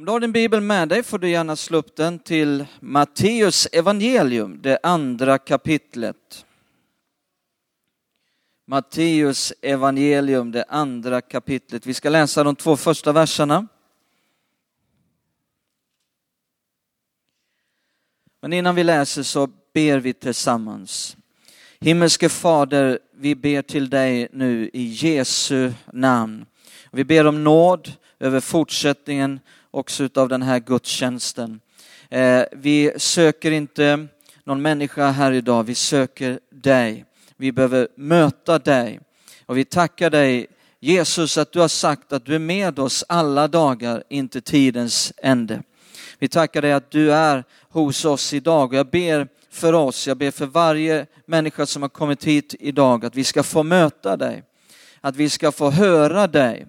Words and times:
Om 0.00 0.06
du 0.06 0.12
har 0.12 0.20
din 0.20 0.32
bibel 0.32 0.60
med 0.60 0.88
dig 0.88 1.02
får 1.02 1.18
du 1.18 1.30
gärna 1.30 1.56
slå 1.56 1.78
upp 1.78 1.96
den 1.96 2.18
till 2.18 2.66
Matteus 2.80 3.66
evangelium, 3.72 4.62
det 4.62 4.78
andra 4.82 5.38
kapitlet. 5.38 6.46
Matteus 8.66 9.52
evangelium, 9.62 10.52
det 10.52 10.64
andra 10.68 11.20
kapitlet. 11.20 11.86
Vi 11.86 11.94
ska 11.94 12.08
läsa 12.08 12.44
de 12.44 12.56
två 12.56 12.76
första 12.76 13.12
verserna. 13.12 13.66
Men 18.40 18.52
innan 18.52 18.74
vi 18.74 18.84
läser 18.84 19.22
så 19.22 19.46
ber 19.74 19.98
vi 19.98 20.12
tillsammans. 20.12 21.16
Himmelske 21.80 22.28
Fader, 22.28 22.98
vi 23.12 23.34
ber 23.34 23.62
till 23.62 23.90
dig 23.90 24.28
nu 24.32 24.70
i 24.72 24.82
Jesu 24.82 25.72
namn. 25.92 26.46
Vi 26.92 27.04
ber 27.04 27.26
om 27.26 27.44
nåd 27.44 27.92
över 28.18 28.40
fortsättningen 28.40 29.40
också 29.70 30.04
utav 30.04 30.28
den 30.28 30.42
här 30.42 30.58
gudstjänsten. 30.58 31.60
Eh, 32.08 32.42
vi 32.52 32.92
söker 32.96 33.50
inte 33.50 34.06
någon 34.44 34.62
människa 34.62 35.10
här 35.10 35.32
idag, 35.32 35.62
vi 35.62 35.74
söker 35.74 36.40
dig. 36.50 37.04
Vi 37.36 37.52
behöver 37.52 37.88
möta 37.96 38.58
dig. 38.58 39.00
Och 39.46 39.58
vi 39.58 39.64
tackar 39.64 40.10
dig 40.10 40.46
Jesus 40.80 41.38
att 41.38 41.52
du 41.52 41.60
har 41.60 41.68
sagt 41.68 42.12
att 42.12 42.24
du 42.24 42.34
är 42.34 42.38
med 42.38 42.78
oss 42.78 43.04
alla 43.08 43.48
dagar 43.48 44.04
inte 44.08 44.40
tidens 44.40 45.12
ände. 45.16 45.62
Vi 46.18 46.28
tackar 46.28 46.62
dig 46.62 46.72
att 46.72 46.90
du 46.90 47.12
är 47.12 47.44
hos 47.68 48.04
oss 48.04 48.32
idag 48.32 48.68
och 48.68 48.74
jag 48.74 48.90
ber 48.90 49.28
för 49.50 49.72
oss, 49.72 50.06
jag 50.06 50.16
ber 50.16 50.30
för 50.30 50.46
varje 50.46 51.06
människa 51.26 51.66
som 51.66 51.82
har 51.82 51.88
kommit 51.88 52.24
hit 52.24 52.54
idag 52.60 53.04
att 53.04 53.14
vi 53.14 53.24
ska 53.24 53.42
få 53.42 53.62
möta 53.62 54.16
dig, 54.16 54.42
att 55.00 55.16
vi 55.16 55.28
ska 55.28 55.52
få 55.52 55.70
höra 55.70 56.26
dig. 56.26 56.66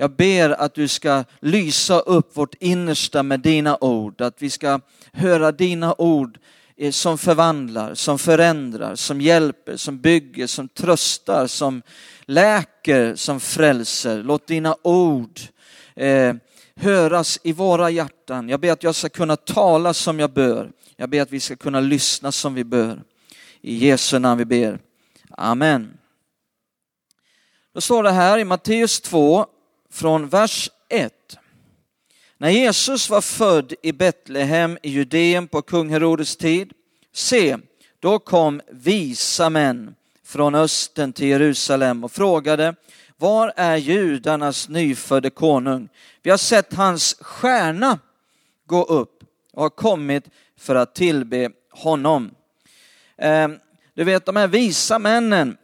Jag 0.00 0.10
ber 0.10 0.50
att 0.50 0.74
du 0.74 0.88
ska 0.88 1.24
lysa 1.40 2.00
upp 2.00 2.36
vårt 2.36 2.54
innersta 2.60 3.22
med 3.22 3.40
dina 3.40 3.78
ord, 3.80 4.20
att 4.20 4.42
vi 4.42 4.50
ska 4.50 4.80
höra 5.12 5.52
dina 5.52 5.94
ord 5.98 6.38
eh, 6.76 6.90
som 6.90 7.18
förvandlar, 7.18 7.94
som 7.94 8.18
förändrar, 8.18 8.94
som 8.94 9.20
hjälper, 9.20 9.76
som 9.76 10.00
bygger, 10.00 10.46
som 10.46 10.68
tröstar, 10.68 11.46
som 11.46 11.82
läker, 12.20 13.14
som 13.14 13.40
frälser. 13.40 14.22
Låt 14.22 14.46
dina 14.46 14.76
ord 14.82 15.40
eh, 15.96 16.34
höras 16.76 17.40
i 17.42 17.52
våra 17.52 17.90
hjärtan. 17.90 18.48
Jag 18.48 18.60
ber 18.60 18.72
att 18.72 18.82
jag 18.82 18.94
ska 18.94 19.08
kunna 19.08 19.36
tala 19.36 19.94
som 19.94 20.18
jag 20.18 20.32
bör. 20.32 20.70
Jag 20.96 21.10
ber 21.10 21.22
att 21.22 21.32
vi 21.32 21.40
ska 21.40 21.56
kunna 21.56 21.80
lyssna 21.80 22.32
som 22.32 22.54
vi 22.54 22.64
bör. 22.64 23.02
I 23.60 23.86
Jesu 23.86 24.18
namn 24.18 24.38
vi 24.38 24.44
ber. 24.44 24.78
Amen. 25.30 25.92
Då 27.74 27.80
står 27.80 28.02
det 28.02 28.10
här 28.10 28.38
i 28.38 28.44
Matteus 28.44 29.00
2 29.00 29.46
från 29.90 30.28
vers 30.28 30.70
1. 30.88 31.38
När 32.38 32.50
Jesus 32.50 33.10
var 33.10 33.20
född 33.20 33.74
i 33.82 33.92
Betlehem 33.92 34.78
i 34.82 34.90
Judeen 34.90 35.48
på 35.48 35.62
kung 35.62 35.90
Herodes 35.90 36.36
tid, 36.36 36.72
se, 37.12 37.56
då 38.00 38.18
kom 38.18 38.60
visa 38.70 39.50
män 39.50 39.94
från 40.24 40.54
östen 40.54 41.12
till 41.12 41.28
Jerusalem 41.28 42.04
och 42.04 42.12
frågade, 42.12 42.74
var 43.16 43.52
är 43.56 43.76
judarnas 43.76 44.68
nyfödde 44.68 45.30
konung? 45.30 45.88
Vi 46.22 46.30
har 46.30 46.36
sett 46.36 46.74
hans 46.74 47.16
stjärna 47.20 47.98
gå 48.66 48.84
upp 48.84 49.24
och 49.52 49.62
har 49.62 49.70
kommit 49.70 50.24
för 50.58 50.74
att 50.74 50.94
tillbe 50.94 51.50
honom. 51.70 52.30
Ehm, 53.18 53.58
du 53.94 54.04
vet, 54.04 54.26
de 54.26 54.36
här 54.36 54.48
visa 54.48 54.98
männen 54.98 55.56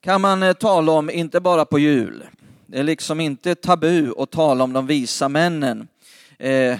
kan 0.00 0.20
man 0.20 0.42
eh, 0.42 0.52
tala 0.52 0.92
om 0.92 1.10
inte 1.10 1.40
bara 1.40 1.64
på 1.64 1.78
jul. 1.78 2.24
Det 2.72 2.78
är 2.78 2.82
liksom 2.82 3.20
inte 3.20 3.54
tabu 3.54 4.12
att 4.18 4.30
tala 4.30 4.64
om 4.64 4.72
de 4.72 4.86
visa 4.86 5.28
männen 5.28 5.88
eh, 6.38 6.78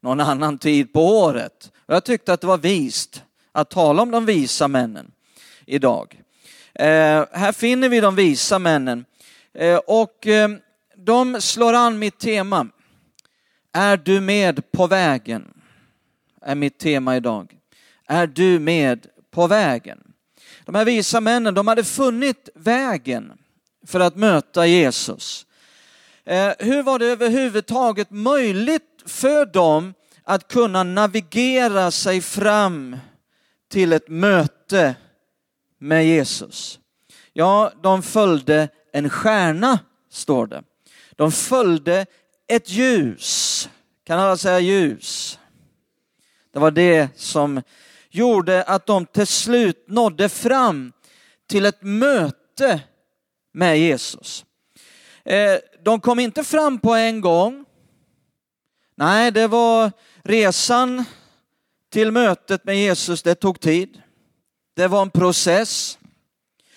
någon 0.00 0.20
annan 0.20 0.58
tid 0.58 0.92
på 0.92 1.18
året. 1.18 1.72
Jag 1.86 2.04
tyckte 2.04 2.32
att 2.32 2.40
det 2.40 2.46
var 2.46 2.58
vist 2.58 3.22
att 3.52 3.70
tala 3.70 4.02
om 4.02 4.10
de 4.10 4.26
visa 4.26 4.68
männen 4.68 5.10
idag. 5.66 6.20
Eh, 6.74 7.24
här 7.32 7.52
finner 7.52 7.88
vi 7.88 8.00
de 8.00 8.16
visa 8.16 8.58
männen 8.58 9.04
eh, 9.54 9.76
och 9.76 10.26
eh, 10.26 10.48
de 10.96 11.40
slår 11.40 11.72
an 11.72 11.98
mitt 11.98 12.18
tema. 12.18 12.66
Är 13.72 13.96
du 13.96 14.20
med 14.20 14.72
på 14.72 14.86
vägen? 14.86 15.54
Är 16.42 16.54
mitt 16.54 16.78
tema 16.78 17.16
idag. 17.16 17.54
Är 18.06 18.26
du 18.26 18.58
med 18.58 19.06
på 19.30 19.46
vägen? 19.46 19.98
De 20.64 20.74
här 20.74 20.84
visa 20.84 21.20
männen, 21.20 21.54
de 21.54 21.68
hade 21.68 21.84
funnit 21.84 22.48
vägen 22.54 23.32
för 23.86 24.00
att 24.00 24.16
möta 24.16 24.66
Jesus. 24.66 25.46
Eh, 26.24 26.52
hur 26.58 26.82
var 26.82 26.98
det 26.98 27.06
överhuvudtaget 27.06 28.10
möjligt 28.10 29.02
för 29.06 29.46
dem 29.46 29.94
att 30.22 30.48
kunna 30.48 30.82
navigera 30.82 31.90
sig 31.90 32.20
fram 32.20 32.96
till 33.70 33.92
ett 33.92 34.08
möte 34.08 34.94
med 35.78 36.06
Jesus? 36.06 36.78
Ja, 37.32 37.72
de 37.82 38.02
följde 38.02 38.68
en 38.92 39.10
stjärna, 39.10 39.78
står 40.10 40.46
det. 40.46 40.62
De 41.10 41.32
följde 41.32 42.06
ett 42.46 42.70
ljus. 42.70 43.68
Kan 44.04 44.18
alla 44.18 44.36
säga 44.36 44.60
ljus? 44.60 45.38
Det 46.52 46.58
var 46.58 46.70
det 46.70 47.08
som 47.16 47.62
gjorde 48.10 48.62
att 48.62 48.86
de 48.86 49.06
till 49.06 49.26
slut 49.26 49.84
nådde 49.88 50.28
fram 50.28 50.92
till 51.46 51.66
ett 51.66 51.82
möte 51.82 52.80
med 53.54 53.78
Jesus. 53.78 54.44
Eh, 55.24 55.58
de 55.84 56.00
kom 56.00 56.18
inte 56.18 56.44
fram 56.44 56.78
på 56.78 56.94
en 56.94 57.20
gång. 57.20 57.64
Nej, 58.94 59.30
det 59.30 59.46
var 59.46 59.92
resan 60.22 61.04
till 61.90 62.12
mötet 62.12 62.64
med 62.64 62.76
Jesus, 62.76 63.22
det 63.22 63.34
tog 63.34 63.60
tid. 63.60 64.02
Det 64.74 64.86
var 64.86 65.02
en 65.02 65.10
process. 65.10 65.98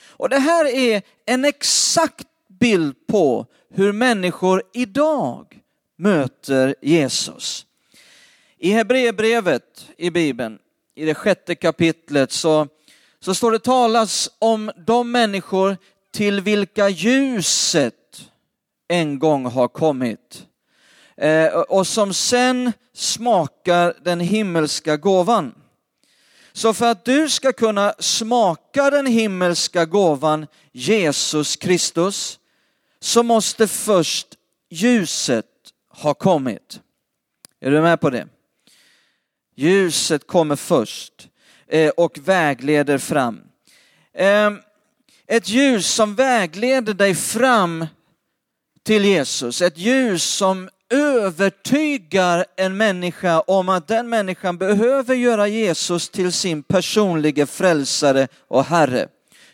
Och 0.07 0.29
det 0.29 0.39
här 0.39 0.65
är 0.65 1.01
en 1.25 1.45
exakt 1.45 2.27
bild 2.47 3.07
på 3.07 3.45
hur 3.69 3.91
människor 3.91 4.63
idag 4.73 5.61
möter 5.97 6.75
Jesus. 6.81 7.65
I 8.57 8.71
Hebreerbrevet 8.71 9.89
i 9.97 10.09
Bibeln, 10.09 10.59
i 10.95 11.05
det 11.05 11.15
sjätte 11.15 11.55
kapitlet, 11.55 12.31
så, 12.31 12.67
så 13.19 13.35
står 13.35 13.51
det 13.51 13.59
talas 13.59 14.29
om 14.39 14.71
de 14.87 15.11
människor 15.11 15.77
till 16.17 16.41
vilka 16.41 16.89
ljuset 16.89 17.93
en 18.87 19.19
gång 19.19 19.45
har 19.45 19.67
kommit 19.67 20.45
eh, 21.17 21.47
och 21.47 21.87
som 21.87 22.13
sen 22.13 22.73
smakar 22.93 23.93
den 24.03 24.19
himmelska 24.19 24.97
gåvan. 24.97 25.55
Så 26.53 26.73
för 26.73 26.85
att 26.85 27.05
du 27.05 27.29
ska 27.29 27.53
kunna 27.53 27.93
smaka 27.99 28.89
den 28.89 29.05
himmelska 29.05 29.85
gåvan 29.85 30.47
Jesus 30.71 31.55
Kristus 31.55 32.39
så 32.99 33.23
måste 33.23 33.67
först 33.67 34.27
ljuset 34.69 35.45
ha 35.89 36.13
kommit. 36.13 36.79
Är 37.59 37.71
du 37.71 37.81
med 37.81 38.01
på 38.01 38.09
det? 38.09 38.27
Ljuset 39.55 40.27
kommer 40.27 40.55
först 40.55 41.29
eh, 41.67 41.89
och 41.89 42.17
vägleder 42.17 42.97
fram. 42.97 43.41
Ehm, 44.13 44.59
ett 45.27 45.49
ljus 45.49 45.93
som 45.93 46.15
vägleder 46.15 46.93
dig 46.93 47.15
fram 47.15 47.85
till 48.83 49.05
Jesus, 49.05 49.61
ett 49.61 49.77
ljus 49.77 50.23
som 50.23 50.69
övertygar 50.89 52.45
en 52.55 52.77
människa 52.77 53.39
om 53.39 53.69
att 53.69 53.87
den 53.87 54.09
människan 54.09 54.57
behöver 54.57 55.15
göra 55.15 55.47
Jesus 55.47 56.09
till 56.09 56.31
sin 56.31 56.63
personliga 56.63 57.47
frälsare 57.47 58.27
och 58.47 58.65
Herre. 58.65 59.07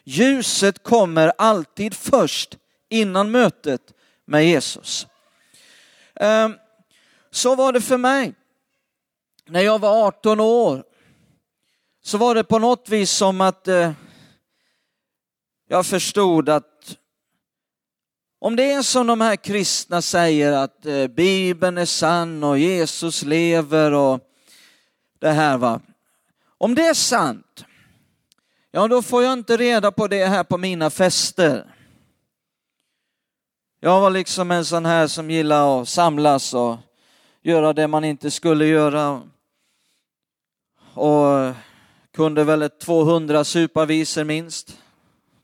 Ljuset 0.03 0.83
kommer 0.83 1.33
alltid 1.37 1.93
först 1.93 2.57
innan 2.89 3.31
mötet 3.31 3.81
med 4.25 4.47
Jesus. 4.47 5.07
Ehm, 6.15 6.55
så 7.31 7.55
var 7.55 7.73
det 7.73 7.81
för 7.81 7.97
mig. 7.97 8.33
När 9.45 9.61
jag 9.61 9.79
var 9.79 10.07
18 10.07 10.39
år 10.39 10.83
så 12.03 12.17
var 12.17 12.35
det 12.35 12.43
på 12.43 12.59
något 12.59 12.89
vis 12.89 13.11
som 13.11 13.41
att 13.41 13.67
eh, 13.67 13.91
jag 15.67 15.85
förstod 15.85 16.49
att 16.49 16.97
om 18.39 18.55
det 18.55 18.71
är 18.71 18.81
som 18.81 19.07
de 19.07 19.21
här 19.21 19.35
kristna 19.35 20.01
säger 20.01 20.51
att 20.51 20.85
eh, 20.85 21.07
Bibeln 21.07 21.77
är 21.77 21.85
sann 21.85 22.43
och 22.43 22.59
Jesus 22.59 23.23
lever 23.23 23.91
och 23.91 24.19
det 25.19 25.31
här 25.31 25.57
va. 25.57 25.81
Om 26.57 26.75
det 26.75 26.81
är 26.81 26.93
sant, 26.93 27.65
ja 28.71 28.87
då 28.87 29.01
får 29.01 29.23
jag 29.23 29.33
inte 29.33 29.57
reda 29.57 29.91
på 29.91 30.07
det 30.07 30.25
här 30.25 30.43
på 30.43 30.57
mina 30.57 30.89
fester. 30.89 31.73
Jag 33.79 34.01
var 34.01 34.09
liksom 34.09 34.51
en 34.51 34.65
sån 34.65 34.85
här 34.85 35.07
som 35.07 35.31
gillar 35.31 35.81
att 35.81 35.89
samlas 35.89 36.53
och 36.53 36.77
göra 37.41 37.73
det 37.73 37.87
man 37.87 38.03
inte 38.03 38.31
skulle 38.31 38.65
göra. 38.65 39.21
Och 40.93 41.53
kunde 42.13 42.43
väl 42.43 42.61
ett 42.61 42.79
200 42.79 43.43
suparvisor 43.43 44.23
minst. 44.23 44.82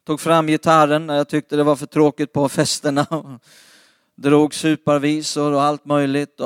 Tog 0.09 0.21
fram 0.21 0.47
gitarren 0.47 1.07
när 1.07 1.15
jag 1.15 1.27
tyckte 1.27 1.55
det 1.55 1.63
var 1.63 1.75
för 1.75 1.85
tråkigt 1.85 2.33
på 2.33 2.49
festerna. 2.49 3.39
Drog 4.15 4.53
suparvisor 4.53 5.53
och 5.53 5.63
allt 5.63 5.85
möjligt. 5.85 6.39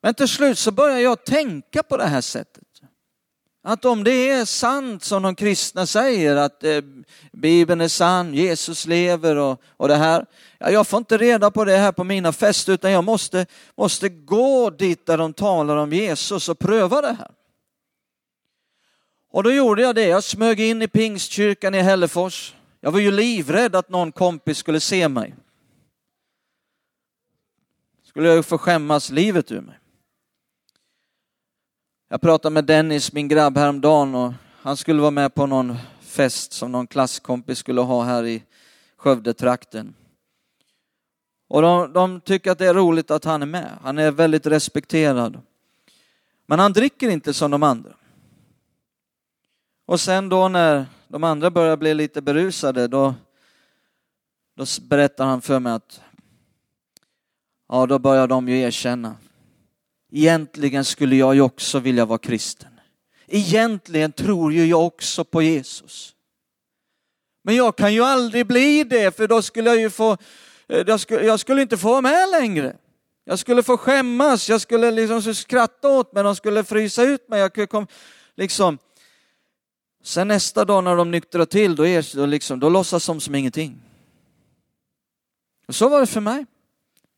Men 0.00 0.14
till 0.14 0.28
slut 0.28 0.58
så 0.58 0.70
börjar 0.70 0.98
jag 0.98 1.24
tänka 1.24 1.82
på 1.82 1.96
det 1.96 2.06
här 2.06 2.20
sättet. 2.20 2.64
Att 3.62 3.84
om 3.84 4.04
det 4.04 4.30
är 4.30 4.44
sant 4.44 5.04
som 5.04 5.22
de 5.22 5.34
kristna 5.34 5.86
säger, 5.86 6.36
att 6.36 6.64
eh, 6.64 6.80
Bibeln 7.32 7.80
är 7.80 7.88
sann, 7.88 8.34
Jesus 8.34 8.86
lever 8.86 9.36
och, 9.36 9.62
och 9.76 9.88
det 9.88 9.96
här. 9.96 10.26
Ja, 10.58 10.70
jag 10.70 10.86
får 10.86 10.98
inte 10.98 11.18
reda 11.18 11.50
på 11.50 11.64
det 11.64 11.76
här 11.76 11.92
på 11.92 12.04
mina 12.04 12.32
fester 12.32 12.72
utan 12.72 12.90
jag 12.90 13.04
måste, 13.04 13.46
måste 13.76 14.08
gå 14.08 14.70
dit 14.70 15.06
där 15.06 15.18
de 15.18 15.32
talar 15.32 15.76
om 15.76 15.92
Jesus 15.92 16.48
och 16.48 16.58
pröva 16.58 17.00
det 17.00 17.16
här. 17.18 17.30
Och 19.32 19.42
då 19.42 19.52
gjorde 19.52 19.82
jag 19.82 19.94
det, 19.94 20.06
jag 20.06 20.24
smög 20.24 20.60
in 20.60 20.82
i 20.82 20.88
pingstkyrkan 20.88 21.74
i 21.74 21.80
Hällefors. 21.80 22.54
Jag 22.84 22.92
var 22.92 23.00
ju 23.00 23.10
livrädd 23.10 23.76
att 23.76 23.88
någon 23.88 24.12
kompis 24.12 24.58
skulle 24.58 24.80
se 24.80 25.08
mig. 25.08 25.34
Skulle 28.02 28.28
jag 28.28 28.46
få 28.46 28.58
skämmas 28.58 29.10
livet 29.10 29.52
ur 29.52 29.60
mig. 29.60 29.78
Jag 32.08 32.20
pratade 32.20 32.52
med 32.52 32.64
Dennis, 32.64 33.12
min 33.12 33.28
grabb, 33.28 33.56
häromdagen 33.56 34.14
och 34.14 34.32
han 34.62 34.76
skulle 34.76 35.00
vara 35.00 35.10
med 35.10 35.34
på 35.34 35.46
någon 35.46 35.76
fest 36.00 36.52
som 36.52 36.72
någon 36.72 36.86
klasskompis 36.86 37.58
skulle 37.58 37.80
ha 37.80 38.02
här 38.02 38.26
i 38.26 38.42
Skövdetrakten. 38.96 39.94
Och 41.48 41.62
de, 41.62 41.92
de 41.92 42.20
tycker 42.20 42.50
att 42.50 42.58
det 42.58 42.66
är 42.66 42.74
roligt 42.74 43.10
att 43.10 43.24
han 43.24 43.42
är 43.42 43.46
med. 43.46 43.78
Han 43.82 43.98
är 43.98 44.10
väldigt 44.10 44.46
respekterad. 44.46 45.40
Men 46.46 46.58
han 46.58 46.72
dricker 46.72 47.10
inte 47.10 47.34
som 47.34 47.50
de 47.50 47.62
andra. 47.62 47.92
Och 49.86 50.00
sen 50.00 50.28
då 50.28 50.48
när 50.48 50.86
de 51.12 51.24
andra 51.24 51.50
börjar 51.50 51.76
bli 51.76 51.94
lite 51.94 52.22
berusade, 52.22 52.88
då, 52.88 53.14
då 54.56 54.64
berättar 54.82 55.24
han 55.24 55.42
för 55.42 55.58
mig 55.58 55.72
att 55.72 56.00
ja, 57.68 57.86
då 57.86 57.98
börjar 57.98 58.26
de 58.26 58.48
ju 58.48 58.60
erkänna 58.60 59.16
Egentligen 60.12 60.84
skulle 60.84 61.16
jag 61.16 61.34
ju 61.34 61.40
också 61.40 61.78
vilja 61.78 62.04
vara 62.04 62.18
kristen. 62.18 62.80
Egentligen 63.26 64.12
tror 64.12 64.52
ju 64.52 64.66
jag 64.66 64.86
också 64.86 65.24
på 65.24 65.42
Jesus. 65.42 66.14
Men 67.42 67.56
jag 67.56 67.76
kan 67.76 67.94
ju 67.94 68.02
aldrig 68.02 68.46
bli 68.46 68.84
det 68.84 69.16
för 69.16 69.28
då 69.28 69.42
skulle 69.42 69.70
jag 69.70 69.80
ju 69.80 69.90
få, 69.90 70.16
eh, 70.68 70.84
jag 70.86 71.00
skulle, 71.00 71.24
jag 71.26 71.40
skulle 71.40 71.62
inte 71.62 71.76
få 71.76 71.88
vara 71.88 72.00
med 72.00 72.28
längre. 72.30 72.76
Jag 73.24 73.38
skulle 73.38 73.62
få 73.62 73.76
skämmas, 73.76 74.48
jag 74.48 74.60
skulle 74.60 74.90
liksom 74.90 75.34
skratta 75.34 75.88
åt 75.88 76.12
mig, 76.12 76.22
de 76.22 76.36
skulle 76.36 76.64
frysa 76.64 77.02
ut 77.02 77.28
mig. 77.28 77.40
Jag 77.40 77.70
kom, 77.70 77.86
liksom. 78.36 78.78
Sen 80.02 80.28
nästa 80.28 80.64
dag 80.64 80.84
när 80.84 80.96
de 80.96 81.10
nyktrar 81.10 81.44
till, 81.44 81.76
då, 81.76 81.86
är, 81.86 82.16
då, 82.16 82.26
liksom, 82.26 82.60
då 82.60 82.68
låtsas 82.68 83.06
de 83.06 83.20
som 83.20 83.34
ingenting. 83.34 83.82
Och 85.66 85.74
så 85.74 85.88
var 85.88 86.00
det 86.00 86.06
för 86.06 86.20
mig. 86.20 86.46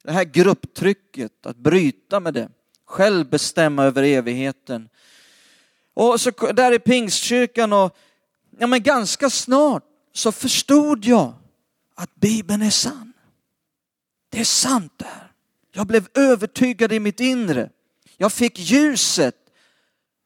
Det 0.05 0.13
här 0.13 0.25
grupptrycket, 0.25 1.47
att 1.47 1.57
bryta 1.57 2.21
med 2.21 2.35
det 2.35 2.49
själv 2.87 3.29
bestämma 3.29 3.85
över 3.85 4.03
evigheten. 4.03 4.89
Och 5.95 6.21
så 6.21 6.31
där 6.31 6.73
i 6.73 6.79
pingstkyrkan 6.79 7.73
och 7.73 7.97
ja, 8.59 8.67
men 8.67 8.83
ganska 8.83 9.31
snart 9.31 9.85
så 10.13 10.33
förstod 10.33 11.05
jag 11.05 11.35
att 11.95 12.15
Bibeln 12.15 12.63
är 12.63 12.71
sann. 12.71 13.13
Det 14.29 14.41
är 14.41 14.45
sant 14.45 14.93
det 14.97 15.05
här. 15.05 15.33
Jag 15.73 15.87
blev 15.87 16.09
övertygad 16.15 16.93
i 16.93 17.01
mitt 17.01 17.21
inre. 17.21 17.71
Jag 18.17 18.33
fick 18.33 18.59
ljuset 18.59 19.37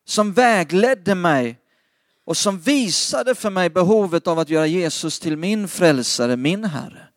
som 0.05 0.33
vägledde 0.33 1.15
mig 1.15 1.58
och 2.29 2.37
som 2.37 2.59
visade 2.59 3.35
för 3.35 3.51
mig 3.51 3.71
behovet 3.71 4.27
av 4.27 4.39
att 4.39 4.49
göra 4.49 4.67
Jesus 4.67 5.21
till 5.21 5.37
min 5.37 5.69
frälsare, 5.69 6.37
min 6.37 6.65
Herre. 6.65 7.09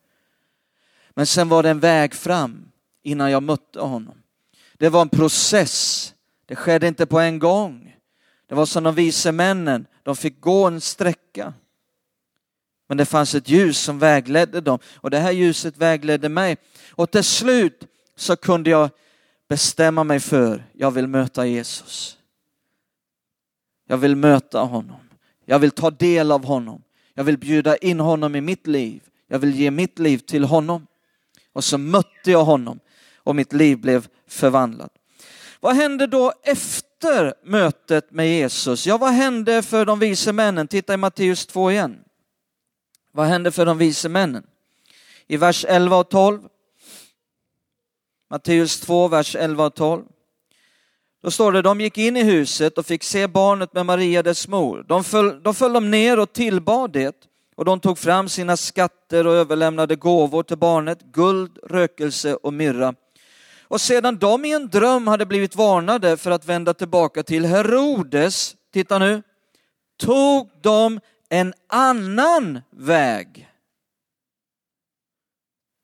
Men 1.10 1.26
sen 1.26 1.48
var 1.48 1.62
det 1.62 1.70
en 1.70 1.80
väg 1.80 2.14
fram 2.14 2.68
innan 3.02 3.30
jag 3.30 3.42
mötte 3.42 3.80
honom. 3.80 4.22
Det 4.78 4.88
var 4.88 5.02
en 5.02 5.08
process. 5.08 6.14
Det 6.46 6.56
skedde 6.56 6.88
inte 6.88 7.06
på 7.06 7.20
en 7.20 7.38
gång. 7.38 7.96
Det 8.48 8.54
var 8.54 8.66
som 8.66 8.84
de 8.84 8.94
vise 8.94 9.32
männen, 9.32 9.86
de 10.02 10.16
fick 10.16 10.40
gå 10.40 10.66
en 10.66 10.80
sträcka. 10.80 11.54
Men 12.88 12.96
det 12.96 13.04
fanns 13.04 13.34
ett 13.34 13.48
ljus 13.48 13.78
som 13.78 13.98
vägledde 13.98 14.60
dem 14.60 14.78
och 14.94 15.10
det 15.10 15.18
här 15.18 15.32
ljuset 15.32 15.76
vägledde 15.76 16.28
mig. 16.28 16.56
Och 16.90 17.10
till 17.10 17.24
slut 17.24 17.84
så 18.16 18.36
kunde 18.36 18.70
jag 18.70 18.90
bestämma 19.48 20.04
mig 20.04 20.20
för, 20.20 20.66
jag 20.72 20.90
vill 20.90 21.06
möta 21.06 21.46
Jesus. 21.46 22.18
Jag 23.86 23.96
vill 23.96 24.16
möta 24.16 24.60
honom. 24.60 25.01
Jag 25.44 25.58
vill 25.58 25.70
ta 25.70 25.90
del 25.90 26.32
av 26.32 26.44
honom. 26.44 26.82
Jag 27.14 27.24
vill 27.24 27.38
bjuda 27.38 27.76
in 27.76 28.00
honom 28.00 28.36
i 28.36 28.40
mitt 28.40 28.66
liv. 28.66 29.02
Jag 29.28 29.38
vill 29.38 29.54
ge 29.54 29.70
mitt 29.70 29.98
liv 29.98 30.18
till 30.18 30.44
honom. 30.44 30.86
Och 31.52 31.64
så 31.64 31.78
mötte 31.78 32.30
jag 32.30 32.44
honom 32.44 32.80
och 33.16 33.36
mitt 33.36 33.52
liv 33.52 33.78
blev 33.78 34.08
förvandlat. 34.26 34.92
Vad 35.60 35.76
hände 35.76 36.06
då 36.06 36.32
efter 36.42 37.34
mötet 37.44 38.10
med 38.10 38.28
Jesus? 38.28 38.86
Ja, 38.86 38.98
vad 38.98 39.12
hände 39.12 39.62
för 39.62 39.84
de 39.84 39.98
vise 39.98 40.32
männen? 40.32 40.68
Titta 40.68 40.94
i 40.94 40.96
Matteus 40.96 41.46
2 41.46 41.70
igen. 41.70 41.98
Vad 43.12 43.26
hände 43.26 43.52
för 43.52 43.66
de 43.66 43.78
vise 43.78 44.08
männen? 44.08 44.46
I 45.26 45.36
vers 45.36 45.64
11 45.68 45.96
och 45.96 46.08
12. 46.08 46.40
Matteus 48.30 48.80
2, 48.80 49.08
vers 49.08 49.36
11 49.36 49.66
och 49.66 49.74
12. 49.74 50.04
Då 51.22 51.30
står 51.30 51.52
det, 51.52 51.62
de 51.62 51.80
gick 51.80 51.98
in 51.98 52.16
i 52.16 52.22
huset 52.22 52.78
och 52.78 52.86
fick 52.86 53.02
se 53.02 53.26
barnet 53.26 53.74
med 53.74 53.86
Maria 53.86 54.22
dess 54.22 54.48
mor. 54.48 54.84
De 54.88 55.04
föll, 55.04 55.42
då 55.42 55.52
föll 55.52 55.72
de 55.72 55.90
ner 55.90 56.18
och 56.18 56.32
tillbad 56.32 56.92
det 56.92 57.16
och 57.56 57.64
de 57.64 57.80
tog 57.80 57.98
fram 57.98 58.28
sina 58.28 58.56
skatter 58.56 59.26
och 59.26 59.34
överlämnade 59.34 59.96
gåvor 59.96 60.42
till 60.42 60.58
barnet, 60.58 61.02
guld, 61.02 61.58
rökelse 61.62 62.34
och 62.34 62.54
myrra. 62.54 62.94
Och 63.62 63.80
sedan 63.80 64.18
de 64.18 64.44
i 64.44 64.52
en 64.52 64.68
dröm 64.68 65.06
hade 65.06 65.26
blivit 65.26 65.56
varnade 65.56 66.16
för 66.16 66.30
att 66.30 66.44
vända 66.44 66.74
tillbaka 66.74 67.22
till 67.22 67.44
Herodes, 67.44 68.56
titta 68.72 68.98
nu, 68.98 69.22
tog 69.96 70.50
de 70.60 71.00
en 71.28 71.54
annan 71.66 72.60
väg 72.70 73.48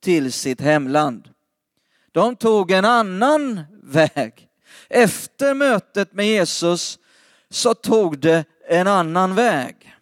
till 0.03 0.33
sitt 0.33 0.61
hemland. 0.61 1.29
De 2.11 2.35
tog 2.35 2.71
en 2.71 2.85
annan 2.85 3.61
väg. 3.83 4.48
Efter 4.89 5.53
mötet 5.53 6.13
med 6.13 6.27
Jesus 6.27 6.99
så 7.49 7.73
tog 7.73 8.19
det 8.19 8.45
en 8.67 8.87
annan 8.87 9.35
väg. 9.35 9.95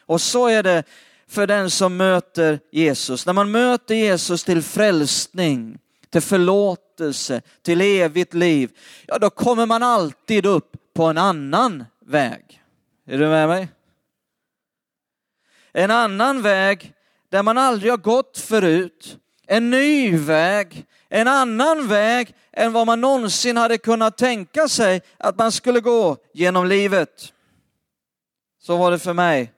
Och 0.00 0.20
så 0.20 0.46
är 0.46 0.62
det 0.62 0.84
för 1.28 1.46
den 1.46 1.70
som 1.70 1.96
möter 1.96 2.60
Jesus. 2.72 3.26
När 3.26 3.32
man 3.32 3.50
möter 3.50 3.94
Jesus 3.94 4.44
till 4.44 4.62
frälsning, 4.62 5.78
till 6.10 6.20
förlåtelse, 6.20 7.42
till 7.62 7.80
evigt 7.80 8.34
liv, 8.34 8.70
ja 9.06 9.18
då 9.18 9.30
kommer 9.30 9.66
man 9.66 9.82
alltid 9.82 10.46
upp 10.46 10.76
på 10.94 11.04
en 11.04 11.18
annan 11.18 11.84
väg. 12.06 12.62
Är 13.06 13.18
du 13.18 13.28
med 13.28 13.48
mig? 13.48 13.68
En 15.72 15.90
annan 15.90 16.42
väg 16.42 16.92
där 17.28 17.42
man 17.42 17.58
aldrig 17.58 17.92
har 17.92 17.98
gått 17.98 18.38
förut. 18.38 19.18
En 19.46 19.70
ny 19.70 20.16
väg, 20.16 20.86
en 21.08 21.28
annan 21.28 21.88
väg 21.88 22.34
än 22.52 22.72
vad 22.72 22.86
man 22.86 23.00
någonsin 23.00 23.56
hade 23.56 23.78
kunnat 23.78 24.18
tänka 24.18 24.68
sig 24.68 25.02
att 25.18 25.38
man 25.38 25.52
skulle 25.52 25.80
gå 25.80 26.16
genom 26.32 26.66
livet. 26.66 27.32
Så 28.62 28.76
var 28.76 28.90
det 28.90 28.98
för 28.98 29.12
mig 29.12 29.52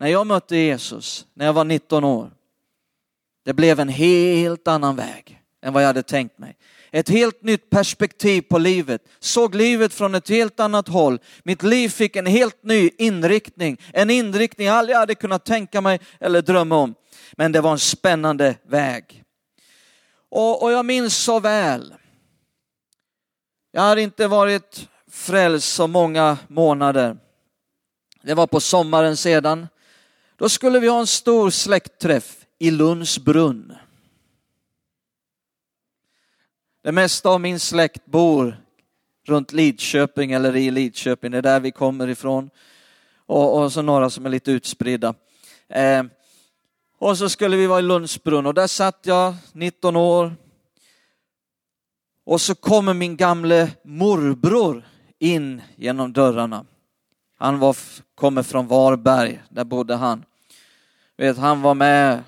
när 0.00 0.08
jag 0.08 0.26
mötte 0.26 0.56
Jesus 0.56 1.26
när 1.34 1.46
jag 1.46 1.52
var 1.52 1.64
19 1.64 2.04
år. 2.04 2.30
Det 3.44 3.54
blev 3.54 3.80
en 3.80 3.88
helt 3.88 4.68
annan 4.68 4.96
väg 4.96 5.40
än 5.62 5.72
vad 5.72 5.82
jag 5.82 5.86
hade 5.86 6.02
tänkt 6.02 6.38
mig. 6.38 6.56
Ett 6.90 7.08
helt 7.08 7.42
nytt 7.42 7.70
perspektiv 7.70 8.42
på 8.42 8.58
livet, 8.58 9.02
såg 9.20 9.54
livet 9.54 9.94
från 9.94 10.14
ett 10.14 10.28
helt 10.28 10.60
annat 10.60 10.88
håll. 10.88 11.18
Mitt 11.42 11.62
liv 11.62 11.88
fick 11.88 12.16
en 12.16 12.26
helt 12.26 12.62
ny 12.62 12.90
inriktning, 12.98 13.80
en 13.92 14.10
inriktning 14.10 14.66
jag 14.66 14.76
aldrig 14.76 14.96
hade 14.96 15.14
kunnat 15.14 15.44
tänka 15.44 15.80
mig 15.80 16.00
eller 16.20 16.42
drömma 16.42 16.76
om. 16.76 16.94
Men 17.36 17.52
det 17.52 17.60
var 17.60 17.72
en 17.72 17.78
spännande 17.78 18.56
väg. 18.62 19.24
Och, 20.28 20.62
och 20.62 20.72
jag 20.72 20.86
minns 20.86 21.16
så 21.16 21.40
väl, 21.40 21.94
jag 23.72 23.82
hade 23.82 24.02
inte 24.02 24.28
varit 24.28 24.88
frälst 25.10 25.74
så 25.74 25.86
många 25.86 26.38
månader. 26.48 27.16
Det 28.22 28.34
var 28.34 28.46
på 28.46 28.60
sommaren 28.60 29.16
sedan. 29.16 29.68
Då 30.36 30.48
skulle 30.48 30.80
vi 30.80 30.88
ha 30.88 31.00
en 31.00 31.06
stor 31.06 31.50
släktträff 31.50 32.46
i 32.58 32.70
Lunds 32.70 33.18
brunn. 33.18 33.76
Det 36.82 36.92
mesta 36.92 37.28
av 37.28 37.40
min 37.40 37.60
släkt 37.60 38.06
bor 38.06 38.64
runt 39.26 39.52
Lidköping 39.52 40.32
eller 40.32 40.56
i 40.56 40.70
Lidköping, 40.70 41.30
det 41.30 41.38
är 41.38 41.42
där 41.42 41.60
vi 41.60 41.70
kommer 41.70 42.08
ifrån. 42.08 42.50
Och, 43.26 43.62
och 43.62 43.72
så 43.72 43.82
några 43.82 44.10
som 44.10 44.26
är 44.26 44.30
lite 44.30 44.50
utspridda. 44.50 45.14
Eh, 45.68 46.02
och 47.04 47.18
så 47.18 47.28
skulle 47.28 47.56
vi 47.56 47.66
vara 47.66 47.78
i 47.78 47.82
Lundsbrunn 47.82 48.46
och 48.46 48.54
där 48.54 48.66
satt 48.66 49.00
jag, 49.02 49.34
19 49.52 49.96
år. 49.96 50.36
Och 52.24 52.40
så 52.40 52.54
kommer 52.54 52.94
min 52.94 53.16
gamle 53.16 53.70
morbror 53.84 54.88
in 55.18 55.62
genom 55.76 56.12
dörrarna. 56.12 56.64
Han 57.38 57.58
var, 57.58 57.76
kommer 58.14 58.42
från 58.42 58.66
Varberg, 58.66 59.42
där 59.48 59.64
bodde 59.64 59.94
han. 59.94 60.24
Vet, 61.16 61.38
han 61.38 61.62
var 61.62 61.74
med 61.74 62.22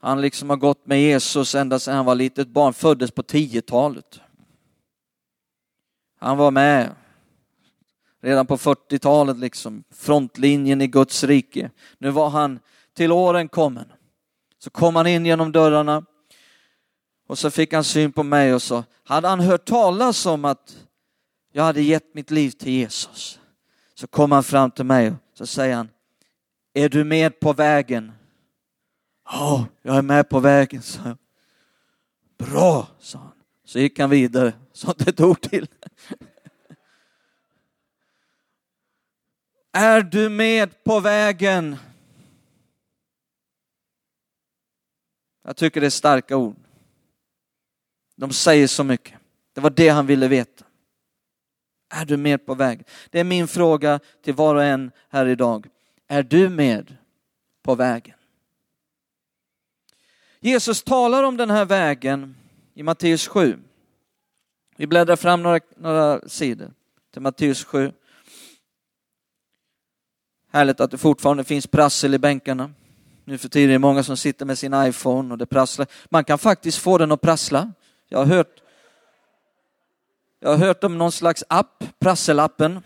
han 0.00 0.20
liksom 0.20 0.50
har 0.50 0.56
gått 0.56 0.86
med 0.86 1.02
Jesus 1.02 1.54
ända 1.54 1.78
sedan 1.78 1.96
han 1.96 2.04
var 2.04 2.14
litet 2.14 2.48
barn, 2.48 2.72
föddes 2.72 3.10
på 3.10 3.22
10-talet. 3.22 4.20
Han 6.18 6.36
var 6.36 6.50
med 6.50 6.94
redan 8.20 8.46
på 8.46 8.56
40-talet, 8.56 9.38
liksom, 9.38 9.84
frontlinjen 9.90 10.80
i 10.80 10.86
Guds 10.86 11.24
rike. 11.24 11.70
Nu 11.98 12.10
var 12.10 12.30
han 12.30 12.58
till 12.98 13.12
åren 13.12 13.48
kommen. 13.48 13.92
Så 14.58 14.70
kom 14.70 14.96
han 14.96 15.06
in 15.06 15.26
genom 15.26 15.52
dörrarna 15.52 16.04
och 17.28 17.38
så 17.38 17.50
fick 17.50 17.72
han 17.72 17.84
syn 17.84 18.12
på 18.12 18.22
mig 18.22 18.54
och 18.54 18.62
så 18.62 18.84
hade 19.04 19.28
han 19.28 19.40
hört 19.40 19.64
talas 19.64 20.26
om 20.26 20.44
att 20.44 20.76
jag 21.52 21.62
hade 21.62 21.82
gett 21.82 22.14
mitt 22.14 22.30
liv 22.30 22.50
till 22.50 22.72
Jesus. 22.72 23.40
Så 23.94 24.06
kom 24.06 24.32
han 24.32 24.44
fram 24.44 24.70
till 24.70 24.84
mig 24.84 25.10
och 25.10 25.16
så 25.34 25.46
säger 25.46 25.76
han, 25.76 25.88
är 26.74 26.88
du 26.88 27.04
med 27.04 27.40
på 27.40 27.52
vägen? 27.52 28.12
Ja, 29.24 29.66
jag 29.82 29.96
är 29.96 30.02
med 30.02 30.28
på 30.28 30.40
vägen, 30.40 30.82
sa 30.82 31.00
jag. 31.04 31.16
Bra, 32.38 32.88
sa 32.98 33.18
han. 33.18 33.32
Så 33.64 33.78
gick 33.78 33.98
han 33.98 34.10
vidare, 34.10 34.52
sa 34.72 34.88
inte 34.88 35.10
ett 35.10 35.20
ord 35.20 35.40
till. 35.40 35.66
Är 39.72 40.00
du 40.00 40.28
med 40.28 40.84
på 40.84 41.00
vägen? 41.00 41.76
Jag 45.48 45.56
tycker 45.56 45.80
det 45.80 45.86
är 45.86 45.90
starka 45.90 46.36
ord. 46.36 46.56
De 48.16 48.32
säger 48.32 48.66
så 48.66 48.84
mycket. 48.84 49.14
Det 49.52 49.60
var 49.60 49.70
det 49.70 49.88
han 49.88 50.06
ville 50.06 50.28
veta. 50.28 50.64
Är 51.88 52.04
du 52.04 52.16
med 52.16 52.46
på 52.46 52.54
vägen? 52.54 52.84
Det 53.10 53.20
är 53.20 53.24
min 53.24 53.48
fråga 53.48 54.00
till 54.22 54.34
var 54.34 54.54
och 54.54 54.64
en 54.64 54.90
här 55.08 55.26
idag. 55.26 55.66
Är 56.06 56.22
du 56.22 56.48
med 56.48 56.96
på 57.62 57.74
vägen? 57.74 58.14
Jesus 60.40 60.82
talar 60.82 61.22
om 61.22 61.36
den 61.36 61.50
här 61.50 61.64
vägen 61.64 62.36
i 62.74 62.82
Matteus 62.82 63.28
7. 63.28 63.58
Vi 64.76 64.86
bläddrar 64.86 65.16
fram 65.16 65.42
några, 65.42 65.60
några 65.76 66.28
sidor 66.28 66.72
till 67.12 67.22
Matteus 67.22 67.64
7. 67.64 67.92
Härligt 70.50 70.80
att 70.80 70.90
det 70.90 70.98
fortfarande 70.98 71.44
finns 71.44 71.66
prassel 71.66 72.14
i 72.14 72.18
bänkarna. 72.18 72.72
Nu 73.28 73.38
för 73.38 73.48
tiden 73.48 73.68
är 73.68 73.72
det 73.72 73.78
många 73.78 74.02
som 74.02 74.16
sitter 74.16 74.46
med 74.46 74.58
sin 74.58 74.74
iPhone 74.74 75.32
och 75.32 75.38
det 75.38 75.46
prasslar. 75.46 75.86
Man 76.08 76.24
kan 76.24 76.38
faktiskt 76.38 76.78
få 76.78 76.98
den 76.98 77.12
att 77.12 77.20
prassla. 77.20 77.72
Jag 78.08 78.18
har 78.18 78.26
hört, 78.26 78.62
jag 80.40 80.50
har 80.50 80.56
hört 80.56 80.84
om 80.84 80.98
någon 80.98 81.12
slags 81.12 81.44
app, 81.48 81.84
prasselappen. 81.98 82.80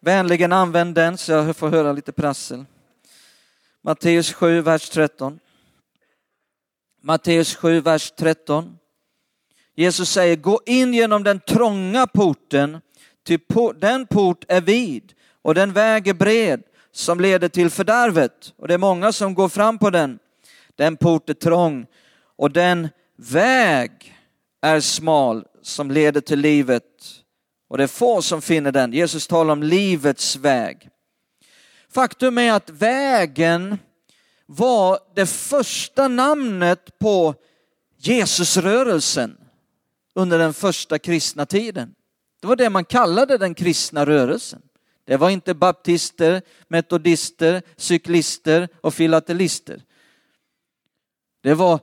Vänligen 0.00 0.52
använd 0.52 0.94
den 0.94 1.18
så 1.18 1.32
jag 1.32 1.56
får 1.56 1.68
höra 1.68 1.92
lite 1.92 2.12
prassel. 2.12 2.64
Matteus 3.82 4.32
7, 4.32 4.60
vers 4.60 4.90
13. 4.90 5.38
Matteus 7.00 7.56
7, 7.56 7.80
vers 7.80 8.12
13. 8.16 8.78
Jesus 9.74 10.10
säger, 10.10 10.36
gå 10.36 10.60
in 10.66 10.94
genom 10.94 11.22
den 11.22 11.40
trånga 11.40 12.06
porten, 12.06 12.80
ty 13.22 13.38
den 13.76 14.06
port 14.06 14.44
är 14.48 14.60
vid 14.60 15.12
och 15.42 15.54
den 15.54 15.72
väg 15.72 16.08
är 16.08 16.14
bred 16.14 16.62
som 16.94 17.20
leder 17.20 17.48
till 17.48 17.70
fördärvet 17.70 18.52
och 18.56 18.68
det 18.68 18.74
är 18.74 18.78
många 18.78 19.12
som 19.12 19.34
går 19.34 19.48
fram 19.48 19.78
på 19.78 19.90
den. 19.90 20.18
Den 20.76 20.96
port 20.96 21.30
är 21.30 21.34
trång 21.34 21.86
och 22.36 22.50
den 22.50 22.88
väg 23.16 23.90
är 24.62 24.80
smal 24.80 25.44
som 25.62 25.90
leder 25.90 26.20
till 26.20 26.38
livet 26.38 26.84
och 27.68 27.78
det 27.78 27.82
är 27.82 27.88
få 27.88 28.22
som 28.22 28.42
finner 28.42 28.72
den. 28.72 28.92
Jesus 28.92 29.26
talar 29.26 29.52
om 29.52 29.62
livets 29.62 30.36
väg. 30.36 30.88
Faktum 31.90 32.38
är 32.38 32.52
att 32.52 32.70
vägen 32.70 33.78
var 34.46 34.98
det 35.14 35.26
första 35.26 36.08
namnet 36.08 36.98
på 36.98 37.34
Jesusrörelsen 37.98 39.36
under 40.14 40.38
den 40.38 40.54
första 40.54 40.98
kristna 40.98 41.46
tiden. 41.46 41.94
Det 42.40 42.46
var 42.46 42.56
det 42.56 42.70
man 42.70 42.84
kallade 42.84 43.38
den 43.38 43.54
kristna 43.54 44.06
rörelsen. 44.06 44.62
Det 45.04 45.16
var 45.16 45.30
inte 45.30 45.54
baptister, 45.54 46.42
metodister, 46.68 47.62
cyklister 47.76 48.68
och 48.80 48.94
filatelister. 48.94 49.82
Det 51.40 51.54
var 51.54 51.80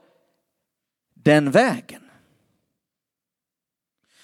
den 1.14 1.52
vägen. 1.52 2.02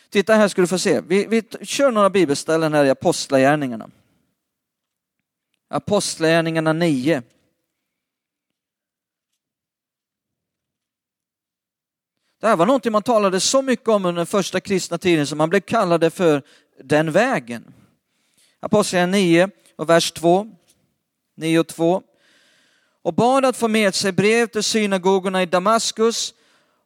Titta 0.10 0.36
här 0.36 0.48
ska 0.48 0.62
du 0.62 0.68
få 0.68 0.80
se. 0.80 1.01
Vi, 1.01 1.25
vi 1.25 1.66
kör 1.66 1.92
några 1.92 2.10
bibelställen 2.10 2.74
här 2.74 2.86
i 2.86 2.89
Apostlagärningarna. 2.89 3.89
Apostlagärningarna 5.68 6.74
9. 6.74 7.24
Det 12.39 12.48
här 12.48 12.56
var 12.56 12.66
någonting 12.66 12.92
man 12.92 13.04
talade 13.04 13.39
så 13.39 13.62
mycket 13.62 13.88
om 13.88 14.06
under 14.06 14.20
den 14.20 14.25
första 14.25 14.60
kristna 14.60 14.98
tiden 14.98 15.27
som 15.27 15.38
man 15.38 15.50
blev 15.50 15.60
kallade 15.60 16.10
för 16.10 16.44
den 16.84 17.12
vägen. 17.12 17.74
Apostlagärningarna 18.60 19.18
9 19.18 19.50
och 19.76 19.90
vers 19.90 20.12
2. 20.12 20.48
9 21.36 21.60
och 21.60 21.68
2. 21.68 22.02
Och 23.02 23.14
bad 23.14 23.46
att 23.46 23.58
få 23.58 23.68
med 23.68 23.96
sig 23.96 24.12
brev 24.12 24.48
till 24.48 24.64
synagogorna 24.64 25.44
i 25.44 25.46
Damaskus 25.46 26.34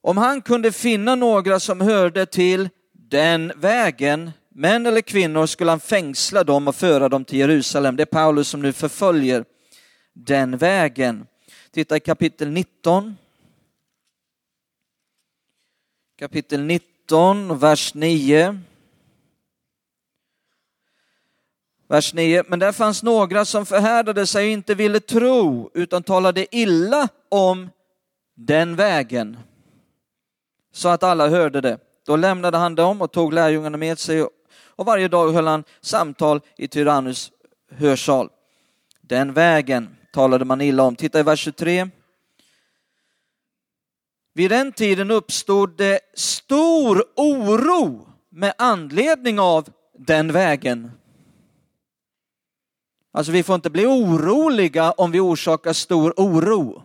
om 0.01 0.18
han 0.18 0.42
kunde 0.42 0.72
finna 0.72 1.16
några 1.16 1.60
som 1.60 1.82
hörde 1.82 2.25
till 2.25 2.70
den 2.92 3.51
vägen, 3.56 4.32
män 4.50 4.86
eller 4.86 5.01
kvinnor, 5.01 5.46
skulle 5.46 5.72
han 5.72 5.80
fängsla 5.80 6.44
dem 6.44 6.68
och 6.68 6.75
föra 6.75 7.10
dem 7.10 7.25
till 7.25 7.40
Jerusalem. 7.40 7.96
Det 7.96 8.04
är 8.04 8.06
Paulus 8.06 8.48
som 8.48 8.62
nu 8.62 8.74
förföljer 8.74 9.46
den 10.13 10.58
vägen. 10.58 11.28
Titta 11.72 11.98
i 11.98 12.00
kapitel 12.00 12.50
19. 12.50 13.18
Kapitel 16.20 16.62
19, 16.62 17.60
vers 17.60 17.94
9. 17.94 18.60
Vers 21.92 22.14
9. 22.14 22.44
Men 22.48 22.60
där 22.60 22.72
fanns 22.72 23.04
några 23.04 23.46
som 23.46 23.66
förhärdade 23.66 24.28
sig 24.28 24.46
och 24.46 24.52
inte 24.52 24.76
ville 24.76 25.00
tro 25.00 25.72
utan 25.74 26.04
talade 26.04 26.56
illa 26.56 27.08
om 27.30 27.70
den 28.36 28.76
vägen 28.76 29.38
så 30.74 30.90
att 30.90 31.04
alla 31.04 31.28
hörde 31.28 31.62
det. 31.62 31.78
Då 32.06 32.16
lämnade 32.16 32.58
han 32.58 32.76
dem 32.76 33.02
och 33.02 33.12
tog 33.12 33.34
lärjungarna 33.34 33.78
med 33.78 34.00
sig 34.00 34.24
och 34.66 34.86
varje 34.86 35.08
dag 35.08 35.32
höll 35.32 35.48
han 35.48 35.64
samtal 35.82 36.42
i 36.58 36.68
Tyrannus 36.68 37.32
hörsal. 37.72 38.30
Den 39.02 39.34
vägen 39.34 39.96
talade 40.14 40.46
man 40.46 40.62
illa 40.62 40.84
om. 40.84 40.96
Titta 40.96 41.20
i 41.20 41.24
vers 41.24 41.40
23. 41.40 41.90
Vid 44.34 44.52
den 44.52 44.72
tiden 44.72 45.12
uppstod 45.12 45.78
det 45.78 46.00
stor 46.14 47.04
oro 47.16 48.08
med 48.30 48.54
anledning 48.58 49.40
av 49.40 49.70
den 49.98 50.32
vägen. 50.32 50.92
Alltså 53.12 53.32
vi 53.32 53.44
får 53.44 53.56
inte 53.56 53.70
bli 53.70 53.86
oroliga 53.86 54.91
om 54.91 55.12
vi 55.12 55.20
orsakar 55.20 55.74
stor 55.74 56.13
oro. 56.18 56.84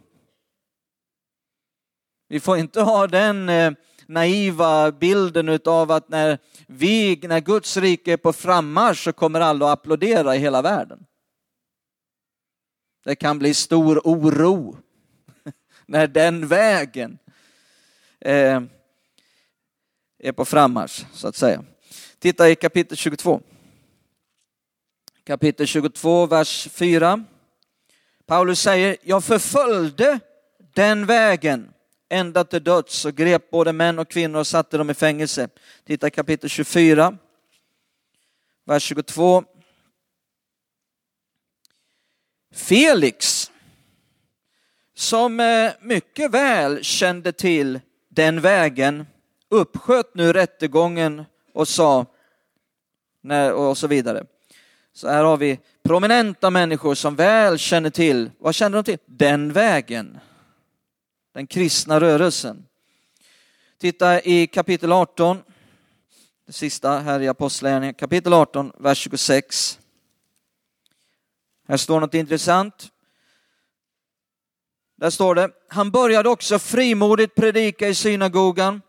Vi 2.28 2.40
får 2.40 2.58
inte 2.58 2.80
ha 2.80 3.06
den 3.06 3.48
eh, 3.48 3.72
naiva 4.06 4.92
bilden 4.92 5.60
av 5.64 5.90
att 5.90 6.08
när, 6.08 6.38
vi, 6.66 7.20
när 7.22 7.40
Guds 7.40 7.76
rike 7.76 8.12
är 8.12 8.16
på 8.16 8.32
frammarsch 8.32 9.04
så 9.04 9.12
kommer 9.12 9.40
alla 9.40 9.66
att 9.66 9.78
applådera 9.78 10.36
i 10.36 10.38
hela 10.38 10.62
världen. 10.62 11.06
Det 13.04 13.16
kan 13.16 13.38
bli 13.38 13.54
stor 13.54 14.00
oro 14.04 14.76
när 15.86 16.06
den 16.06 16.46
vägen 16.46 17.18
eh, 18.20 18.62
är 20.18 20.32
på 20.32 20.44
frammarsch, 20.44 21.04
så 21.12 21.28
att 21.28 21.36
säga. 21.36 21.64
Titta 22.18 22.50
i 22.50 22.54
kapitel 22.54 22.96
22. 22.96 23.40
Kapitel 25.26 25.66
22, 25.66 26.26
vers 26.26 26.68
4. 26.72 27.24
Paulus 28.26 28.60
säger, 28.60 28.96
jag 29.02 29.24
förföljde 29.24 30.20
den 30.74 31.06
vägen 31.06 31.72
ända 32.08 32.44
till 32.44 32.64
döds 32.64 33.04
och 33.04 33.14
grep 33.14 33.50
både 33.50 33.72
män 33.72 33.98
och 33.98 34.08
kvinnor 34.08 34.38
och 34.40 34.46
satte 34.46 34.78
dem 34.78 34.90
i 34.90 34.94
fängelse. 34.94 35.48
Titta 35.84 36.10
kapitel 36.10 36.50
24, 36.50 37.18
vers 38.64 38.82
22. 38.82 39.44
Felix, 42.54 43.50
som 44.94 45.40
eh, 45.40 45.72
mycket 45.80 46.30
väl 46.30 46.84
kände 46.84 47.32
till 47.32 47.80
den 48.08 48.40
vägen, 48.40 49.06
uppsköt 49.48 50.14
nu 50.14 50.32
rättegången 50.32 51.24
och 51.52 51.68
sa, 51.68 52.06
och 53.54 53.78
så 53.78 53.86
vidare. 53.86 54.26
Så 54.96 55.08
här 55.08 55.24
har 55.24 55.36
vi 55.36 55.58
prominenta 55.82 56.50
människor 56.50 56.94
som 56.94 57.16
väl 57.16 57.58
känner 57.58 57.90
till, 57.90 58.30
vad 58.38 58.54
känner 58.54 58.76
de 58.76 58.84
till? 58.84 58.98
Den 59.06 59.52
vägen 59.52 60.18
den 61.34 61.46
kristna 61.46 62.00
rörelsen. 62.00 62.66
Titta 63.78 64.22
i 64.22 64.46
kapitel 64.46 64.92
18, 64.92 65.42
det 66.46 66.52
sista 66.52 66.98
här 66.98 67.20
i 67.20 67.28
Apostlagärningarna, 67.28 67.92
kapitel 67.92 68.32
18, 68.32 68.72
vers 68.78 68.98
26. 68.98 69.78
Här 71.68 71.76
står 71.76 72.00
något 72.00 72.14
intressant. 72.14 72.88
Där 74.96 75.10
står 75.10 75.34
det, 75.34 75.50
han 75.68 75.90
började 75.90 76.28
också 76.28 76.58
frimodigt 76.58 77.34
predika 77.34 77.88
i 77.88 77.94
synagogan, 77.94 78.82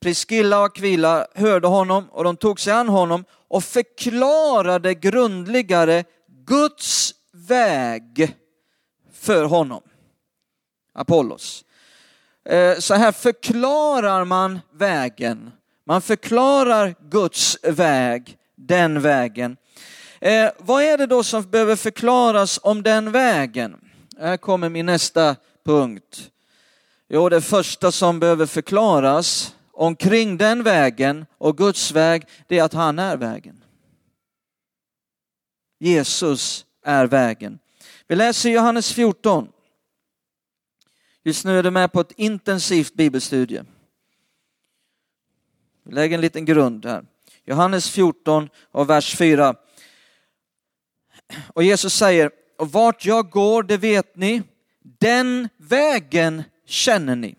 Priscilla 0.00 0.58
och 0.58 0.64
Akvila 0.64 1.26
hörde 1.34 1.66
honom 1.66 2.08
och 2.10 2.24
de 2.24 2.36
tog 2.36 2.60
sig 2.60 2.72
an 2.72 2.88
honom 2.88 3.24
och 3.54 3.64
förklarade 3.64 4.94
grundligare 4.94 6.04
Guds 6.46 7.14
väg 7.32 8.36
för 9.12 9.44
honom. 9.44 9.82
Apollos. 10.94 11.64
Eh, 12.48 12.78
så 12.78 12.94
här 12.94 13.12
förklarar 13.12 14.24
man 14.24 14.60
vägen. 14.72 15.50
Man 15.86 16.02
förklarar 16.02 16.94
Guds 17.10 17.58
väg, 17.62 18.36
den 18.56 19.00
vägen. 19.00 19.56
Eh, 20.20 20.50
vad 20.58 20.82
är 20.82 20.98
det 20.98 21.06
då 21.06 21.22
som 21.22 21.42
behöver 21.42 21.76
förklaras 21.76 22.60
om 22.62 22.82
den 22.82 23.12
vägen? 23.12 23.76
Här 24.18 24.36
kommer 24.36 24.68
min 24.68 24.86
nästa 24.86 25.36
punkt. 25.64 26.30
Jo, 27.08 27.28
det 27.28 27.40
första 27.40 27.92
som 27.92 28.20
behöver 28.20 28.46
förklaras 28.46 29.54
omkring 29.74 30.36
den 30.36 30.62
vägen 30.62 31.26
och 31.38 31.58
Guds 31.58 31.92
väg, 31.92 32.28
det 32.48 32.58
är 32.58 32.62
att 32.64 32.72
han 32.72 32.98
är 32.98 33.16
vägen. 33.16 33.64
Jesus 35.78 36.66
är 36.82 37.06
vägen. 37.06 37.58
Vi 38.06 38.16
läser 38.16 38.50
Johannes 38.50 38.92
14. 38.92 39.48
Just 41.22 41.44
nu 41.44 41.58
är 41.58 41.62
du 41.62 41.70
med 41.70 41.92
på 41.92 42.00
ett 42.00 42.12
intensivt 42.16 42.94
bibelstudie. 42.94 43.64
Vi 45.82 45.94
lägger 45.94 46.14
en 46.14 46.20
liten 46.20 46.44
grund 46.44 46.86
här. 46.86 47.04
Johannes 47.44 47.90
14 47.90 48.48
och 48.70 48.90
vers 48.90 49.16
4. 49.16 49.54
Och 51.54 51.62
Jesus 51.62 51.94
säger, 51.94 52.30
och 52.58 52.72
vart 52.72 53.04
jag 53.04 53.30
går 53.30 53.62
det 53.62 53.76
vet 53.76 54.16
ni, 54.16 54.42
den 54.82 55.48
vägen 55.56 56.42
känner 56.66 57.16
ni. 57.16 57.36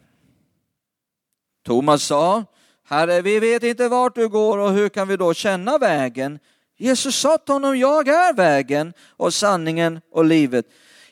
Thomas 1.66 2.04
sa, 2.04 2.44
Herre, 2.88 3.22
vi 3.22 3.40
vet 3.40 3.64
inte 3.64 3.88
vart 3.88 4.16
du 4.16 4.30
går 4.30 4.58
och 4.58 4.72
hur 4.72 4.90
kan 4.90 5.08
vi 5.08 5.18
då 5.18 5.34
känna 5.34 5.78
vägen? 5.78 6.40
Jesus 6.78 7.16
sa 7.16 7.38
till 7.38 7.54
honom, 7.54 7.78
jag 7.78 8.08
är 8.08 8.34
vägen 8.34 8.94
och 9.10 9.34
sanningen 9.34 10.02
och 10.12 10.26
livet. 10.26 10.66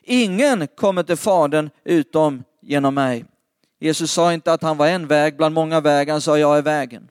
Ingen 0.03 0.67
kommer 0.67 1.03
till 1.03 1.17
Fadern 1.17 1.69
utom 1.83 2.43
genom 2.61 2.95
mig. 2.95 3.25
Jesus 3.79 4.11
sa 4.11 4.33
inte 4.33 4.53
att 4.53 4.61
han 4.61 4.77
var 4.77 4.87
en 4.87 5.07
väg 5.07 5.37
bland 5.37 5.55
många 5.55 5.81
vägar, 5.81 6.13
han 6.13 6.21
sa 6.21 6.37
jag 6.37 6.57
är 6.57 6.61
vägen. 6.61 7.09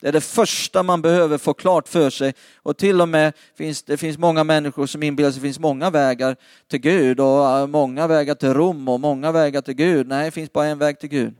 Det 0.00 0.08
är 0.08 0.12
det 0.12 0.20
första 0.20 0.82
man 0.82 1.02
behöver 1.02 1.38
få 1.38 1.54
klart 1.54 1.88
för 1.88 2.10
sig. 2.10 2.34
Och 2.56 2.76
till 2.76 3.00
och 3.00 3.08
med 3.08 3.32
finns 3.54 3.82
det 3.82 3.96
finns 3.96 4.18
många 4.18 4.44
människor 4.44 4.86
som 4.86 5.02
inbillar 5.02 5.30
sig 5.30 5.36
att 5.38 5.42
det 5.42 5.48
finns 5.48 5.58
många 5.58 5.90
vägar 5.90 6.36
till 6.68 6.80
Gud 6.80 7.20
och 7.20 7.50
äh, 7.50 7.66
många 7.66 8.06
vägar 8.06 8.34
till 8.34 8.54
Rom 8.54 8.88
och 8.88 9.00
många 9.00 9.32
vägar 9.32 9.60
till 9.60 9.74
Gud. 9.74 10.08
Nej, 10.08 10.24
det 10.24 10.30
finns 10.30 10.52
bara 10.52 10.66
en 10.66 10.78
väg 10.78 10.98
till 10.98 11.08
Gud. 11.08 11.34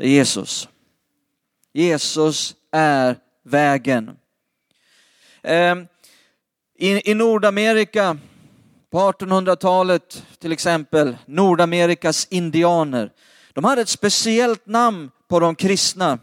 Det 0.00 0.06
är 0.06 0.10
Jesus. 0.10 0.68
Jesus 1.72 2.54
är 2.70 3.16
vägen. 3.42 4.16
Ehm, 5.42 5.86
I 6.74 7.14
Nordamerika 7.14 8.18
på 8.90 8.98
1800-talet 8.98 10.26
till 10.38 10.52
exempel, 10.52 11.16
Nordamerikas 11.26 12.26
indianer, 12.30 13.12
de 13.52 13.64
hade 13.64 13.82
ett 13.82 13.88
speciellt 13.88 14.66
namn 14.66 15.10
på 15.28 15.40
de 15.40 15.54
kristna. 15.54 16.18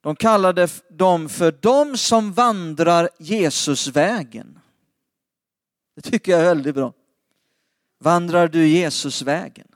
De 0.00 0.16
kallade 0.16 0.68
dem 0.90 1.28
för 1.28 1.54
de 1.60 1.96
som 1.96 2.32
vandrar 2.32 3.08
Jesusvägen. 3.18 4.60
Det 5.96 6.02
tycker 6.02 6.32
jag 6.32 6.40
är 6.40 6.44
väldigt 6.44 6.74
bra. 6.74 6.92
Vandrar 8.00 8.48
du 8.48 8.68
Jesusvägen? 8.68 9.68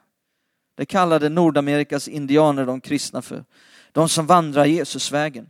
Det 0.77 0.87
kallade 0.87 1.29
Nordamerikas 1.29 2.09
indianer 2.09 2.67
de 2.67 2.81
kristna 2.81 3.23
för. 3.23 3.45
De 3.93 4.09
som 4.09 4.27
vandrar 4.27 4.65
Jesusvägen. 4.65 5.47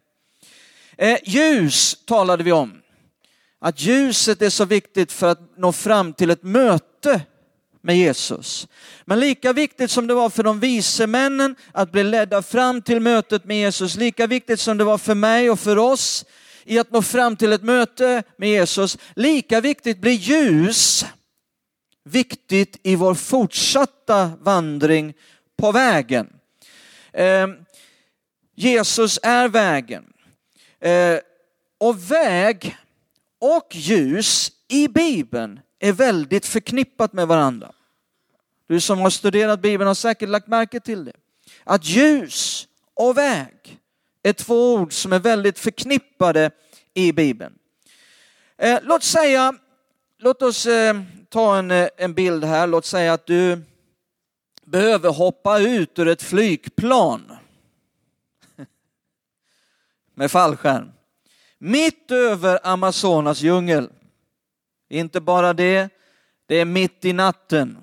Eh, 0.99 1.19
ljus 1.25 2.05
talade 2.07 2.45
vi 2.45 2.53
om. 2.53 2.83
Att 3.61 3.81
ljuset 3.81 4.43
är 4.43 4.51
så 4.51 4.65
viktigt 4.65 5.13
för 5.13 5.29
att 5.29 5.59
nå 5.59 5.73
fram 5.73 6.13
till 6.13 6.31
ett 6.31 6.43
möte 6.43 7.21
med 7.83 7.97
Jesus. 7.97 8.69
Men 9.05 9.21
lika 9.21 9.53
viktigt 9.53 9.91
som 9.91 10.07
det 10.07 10.15
var 10.15 10.31
för 10.31 10.43
de 10.43 10.61
vise 10.61 11.07
männen 11.07 11.57
att 11.73 11.93
bli 11.93 12.05
ledda 12.05 12.43
fram 12.43 12.83
till 12.83 13.01
mötet 13.01 13.45
med 13.45 13.57
Jesus, 13.57 13.97
lika 13.97 14.27
viktigt 14.27 14.61
som 14.61 14.79
det 14.79 14.85
var 14.85 14.99
för 14.99 15.15
mig 15.15 15.51
och 15.51 15.61
för 15.61 15.79
oss 15.79 16.25
i 16.65 16.79
att 16.79 16.91
nå 16.91 17.03
fram 17.03 17.37
till 17.37 17.53
ett 17.53 17.63
möte 17.63 18.23
med 18.37 18.49
Jesus, 18.49 18.99
lika 19.17 19.61
viktigt 19.61 20.01
blir 20.01 20.13
ljus 20.13 21.07
viktigt 22.05 22.81
i 22.83 22.97
vår 22.97 23.15
fortsatta 23.15 24.33
vandring 24.41 25.15
på 25.57 25.73
vägen. 25.73 26.33
Eh, 27.13 27.49
Jesus 28.55 29.19
är 29.23 29.49
vägen. 29.49 30.13
Eh, 30.81 31.19
och 31.79 32.11
väg 32.11 32.77
och 33.41 33.69
ljus 33.73 34.53
i 34.69 34.89
Bibeln 34.89 35.61
är 35.79 35.93
väldigt 35.93 36.47
förknippat 36.47 37.13
med 37.13 37.29
varandra. 37.29 37.73
Du 38.67 38.81
som 38.81 38.99
har 38.99 39.11
studerat 39.11 39.61
Bibeln 39.61 39.87
har 39.87 39.95
säkert 39.95 40.29
lagt 40.29 40.47
märke 40.47 40.81
till 40.81 41.05
det. 41.05 41.13
Att 41.65 41.85
ljus 41.85 42.69
och 42.95 43.19
väg 43.19 43.79
är 44.23 44.33
två 44.33 44.75
ord 44.75 44.93
som 44.93 45.13
är 45.13 45.19
väldigt 45.19 45.59
förknippade 45.59 46.51
i 46.95 47.13
Bibeln. 47.13 47.55
Eh, 48.59 48.79
låt 48.83 49.03
säga, 49.03 49.55
låt 50.23 50.43
oss 50.43 50.67
eh, 50.67 51.03
ta 51.29 51.57
en, 51.57 51.71
eh, 51.71 51.89
en 51.97 52.15
bild 52.15 52.45
här, 52.45 52.67
låt 52.67 52.85
säga 52.85 53.13
att 53.13 53.27
du 53.27 53.63
behöver 54.65 55.11
hoppa 55.11 55.59
ut 55.59 55.99
ur 55.99 56.09
ett 56.09 56.23
flygplan 56.23 57.37
med 60.15 60.31
fallskärm. 60.31 60.93
Mitt 61.59 62.11
över 62.11 62.61
Amazonas 62.67 63.41
djungel. 63.41 63.91
Inte 64.89 65.21
bara 65.21 65.53
det, 65.53 65.89
det 66.47 66.57
är 66.57 66.65
mitt 66.65 67.05
i 67.05 67.13
natten. 67.13 67.79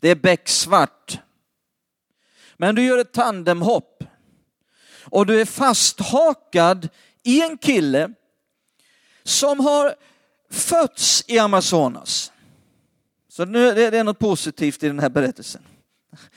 Det 0.00 0.08
är 0.08 0.16
becksvart. 0.16 1.18
Men 2.56 2.74
du 2.74 2.84
gör 2.84 2.98
ett 2.98 3.12
tandemhopp 3.12 4.04
och 5.04 5.26
du 5.26 5.40
är 5.40 5.44
fasthakad 5.44 6.88
i 7.22 7.42
en 7.42 7.58
kille 7.58 8.14
som 9.22 9.60
har 9.60 9.94
fötts 10.50 11.24
i 11.26 11.38
Amazonas. 11.38 12.32
Så 13.28 13.44
nu, 13.44 13.68
är 13.68 13.90
det 13.90 13.98
är 13.98 14.04
något 14.04 14.18
positivt 14.18 14.82
i 14.82 14.86
den 14.86 14.98
här 14.98 15.08
berättelsen. 15.08 15.62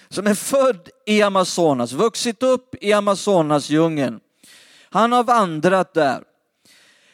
Som 0.09 0.27
är 0.27 0.35
född 0.35 0.89
i 1.05 1.21
Amazonas, 1.21 1.91
vuxit 1.91 2.43
upp 2.43 2.75
i 2.81 2.93
Amazonas 2.93 3.69
djungeln. 3.69 4.19
Han 4.89 5.11
har 5.11 5.23
vandrat 5.23 5.93
där. 5.93 6.23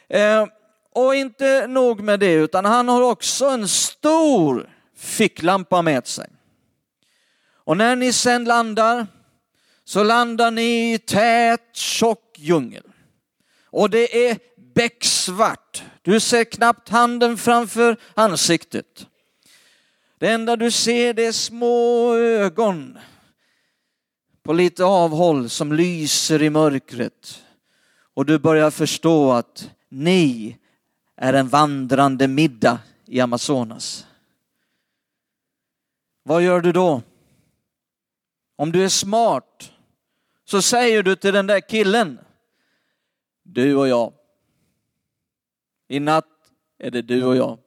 Eh, 0.09 0.45
och 0.93 1.15
inte 1.15 1.67
nog 1.67 2.01
med 2.01 2.19
det, 2.19 2.33
utan 2.33 2.65
han 2.65 2.89
har 2.89 3.01
också 3.01 3.45
en 3.45 3.67
stor 3.67 4.69
ficklampa 4.95 5.81
med 5.81 6.07
sig. 6.07 6.29
Och 7.67 7.77
när 7.77 7.95
ni 7.95 8.13
sen 8.13 8.43
landar 8.43 9.07
så 9.83 10.03
landar 10.03 10.51
ni 10.51 10.93
i 10.93 10.97
tät, 10.97 11.75
tjock 11.75 12.35
djungel. 12.37 12.83
Och 13.65 13.89
det 13.89 14.29
är 14.29 14.37
becksvart. 14.73 15.83
Du 16.07 16.19
ser 16.19 16.43
knappt 16.43 16.89
handen 16.89 17.37
framför 17.37 17.97
ansiktet. 18.13 19.07
Det 20.17 20.27
enda 20.27 20.55
du 20.55 20.71
ser 20.71 21.13
det 21.13 21.25
är 21.25 21.31
små 21.31 22.13
ögon 22.15 22.97
på 24.43 24.53
lite 24.53 24.83
avhåll 24.83 25.49
som 25.49 25.73
lyser 25.73 26.41
i 26.43 26.49
mörkret. 26.49 27.43
Och 28.13 28.25
du 28.25 28.39
börjar 28.39 28.71
förstå 28.71 29.31
att 29.31 29.71
ni 29.89 30.57
är 31.15 31.33
en 31.33 31.47
vandrande 31.47 32.27
middag 32.27 32.79
i 33.05 33.19
Amazonas. 33.19 34.07
Vad 36.23 36.41
gör 36.41 36.61
du 36.61 36.71
då? 36.71 37.01
Om 38.55 38.71
du 38.71 38.83
är 38.83 38.89
smart 38.89 39.71
så 40.45 40.61
säger 40.61 41.03
du 41.03 41.15
till 41.15 41.33
den 41.33 41.47
där 41.47 41.59
killen, 41.59 42.19
du 43.43 43.75
och 43.75 43.87
jag. 43.87 44.16
I 45.87 45.99
natt 45.99 46.25
är 46.79 46.91
det 46.91 47.01
du 47.01 47.23
och 47.23 47.35
jag. 47.35 47.59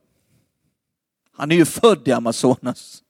Han 1.32 1.50
är 1.50 1.56
ju 1.56 1.64
född 1.64 2.08
i 2.08 2.12
Amazonas. 2.12 3.02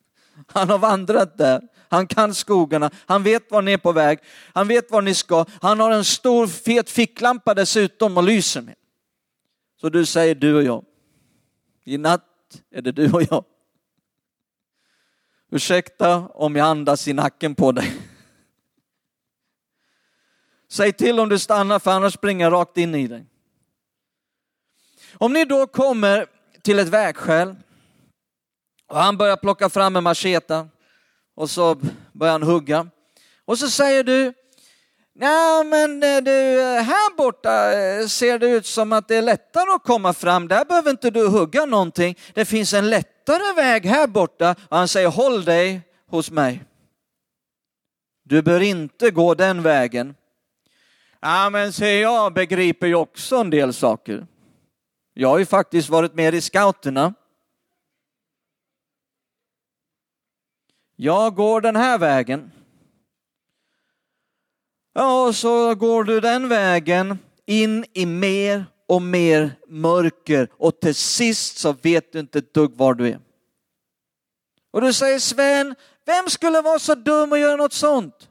Han 0.46 0.68
har 0.68 0.78
vandrat 0.78 1.38
där. 1.38 1.68
Han 1.88 2.06
kan 2.06 2.34
skogarna. 2.34 2.90
Han 3.06 3.22
vet 3.22 3.50
var 3.50 3.62
ni 3.62 3.72
är 3.72 3.78
på 3.78 3.92
väg. 3.92 4.18
Han 4.54 4.68
vet 4.68 4.90
var 4.90 5.02
ni 5.02 5.14
ska. 5.14 5.44
Han 5.60 5.80
har 5.80 5.90
en 5.90 6.04
stor 6.04 6.46
fet 6.46 6.90
ficklampa 6.90 7.54
dessutom 7.54 8.16
och 8.16 8.22
lyser 8.22 8.60
med. 8.60 8.74
Så 9.80 9.88
du 9.88 10.06
säger 10.06 10.34
du 10.34 10.54
och 10.54 10.62
jag. 10.62 10.84
I 11.84 11.98
natt 11.98 12.24
är 12.70 12.82
det 12.82 12.92
du 12.92 13.12
och 13.12 13.22
jag. 13.22 13.44
Ursäkta 15.50 16.28
om 16.28 16.56
jag 16.56 16.66
andas 16.66 17.08
i 17.08 17.12
nacken 17.12 17.54
på 17.54 17.72
dig. 17.72 17.92
Säg 20.68 20.92
till 20.92 21.20
om 21.20 21.28
du 21.28 21.38
stannar 21.38 21.78
för 21.78 21.90
annars 21.90 22.14
springer 22.14 22.46
jag 22.46 22.52
rakt 22.52 22.76
in 22.76 22.94
i 22.94 23.06
dig. 23.06 23.29
Om 25.22 25.32
ni 25.32 25.44
då 25.44 25.66
kommer 25.66 26.26
till 26.62 26.78
ett 26.78 26.88
vägskäl 26.88 27.54
och 28.86 28.96
han 28.96 29.16
börjar 29.16 29.36
plocka 29.36 29.68
fram 29.68 29.96
en 29.96 30.04
macheta 30.04 30.68
och 31.36 31.50
så 31.50 31.80
börjar 32.12 32.32
han 32.32 32.42
hugga. 32.42 32.86
Och 33.44 33.58
så 33.58 33.70
säger 33.70 34.04
du, 34.04 34.32
Nej, 35.14 35.64
men 35.64 36.02
eh, 36.02 36.22
du, 36.22 36.60
eh, 36.60 36.82
här 36.82 37.16
borta 37.16 37.72
eh, 37.72 38.06
ser 38.06 38.38
det 38.38 38.46
ut 38.46 38.66
som 38.66 38.92
att 38.92 39.08
det 39.08 39.16
är 39.16 39.22
lättare 39.22 39.70
att 39.70 39.84
komma 39.84 40.12
fram. 40.12 40.48
Där 40.48 40.64
behöver 40.64 40.90
inte 40.90 41.10
du 41.10 41.28
hugga 41.28 41.66
någonting. 41.66 42.18
Det 42.34 42.44
finns 42.44 42.74
en 42.74 42.90
lättare 42.90 43.54
väg 43.56 43.86
här 43.86 44.06
borta. 44.06 44.54
Och 44.68 44.76
han 44.76 44.88
säger, 44.88 45.08
håll 45.08 45.44
dig 45.44 45.80
hos 46.10 46.30
mig. 46.30 46.64
Du 48.24 48.42
bör 48.42 48.60
inte 48.60 49.10
gå 49.10 49.34
den 49.34 49.62
vägen. 49.62 50.14
Ja, 51.20 51.50
men 51.50 51.72
se, 51.72 52.00
jag 52.00 52.32
begriper 52.34 52.86
ju 52.86 52.94
också 52.94 53.36
en 53.36 53.50
del 53.50 53.72
saker. 53.72 54.26
Jag 55.14 55.28
har 55.28 55.38
ju 55.38 55.46
faktiskt 55.46 55.88
varit 55.88 56.14
med 56.14 56.34
i 56.34 56.40
scouterna. 56.40 57.14
Jag 60.96 61.34
går 61.34 61.60
den 61.60 61.76
här 61.76 61.98
vägen. 61.98 62.52
Ja, 64.92 65.26
och 65.26 65.36
så 65.36 65.74
går 65.74 66.04
du 66.04 66.20
den 66.20 66.48
vägen 66.48 67.18
in 67.46 67.84
i 67.92 68.06
mer 68.06 68.64
och 68.88 69.02
mer 69.02 69.52
mörker 69.68 70.48
och 70.52 70.80
till 70.80 70.94
sist 70.94 71.58
så 71.58 71.72
vet 71.72 72.12
du 72.12 72.18
inte 72.18 72.38
ett 72.38 72.54
dugg 72.54 72.74
var 72.74 72.94
du 72.94 73.08
är. 73.08 73.20
Och 74.70 74.80
du 74.80 74.92
säger 74.92 75.18
Sven, 75.18 75.74
vem 76.04 76.28
skulle 76.28 76.60
vara 76.60 76.78
så 76.78 76.94
dum 76.94 77.32
och 77.32 77.38
göra 77.38 77.56
något 77.56 77.72
sånt? 77.72 78.28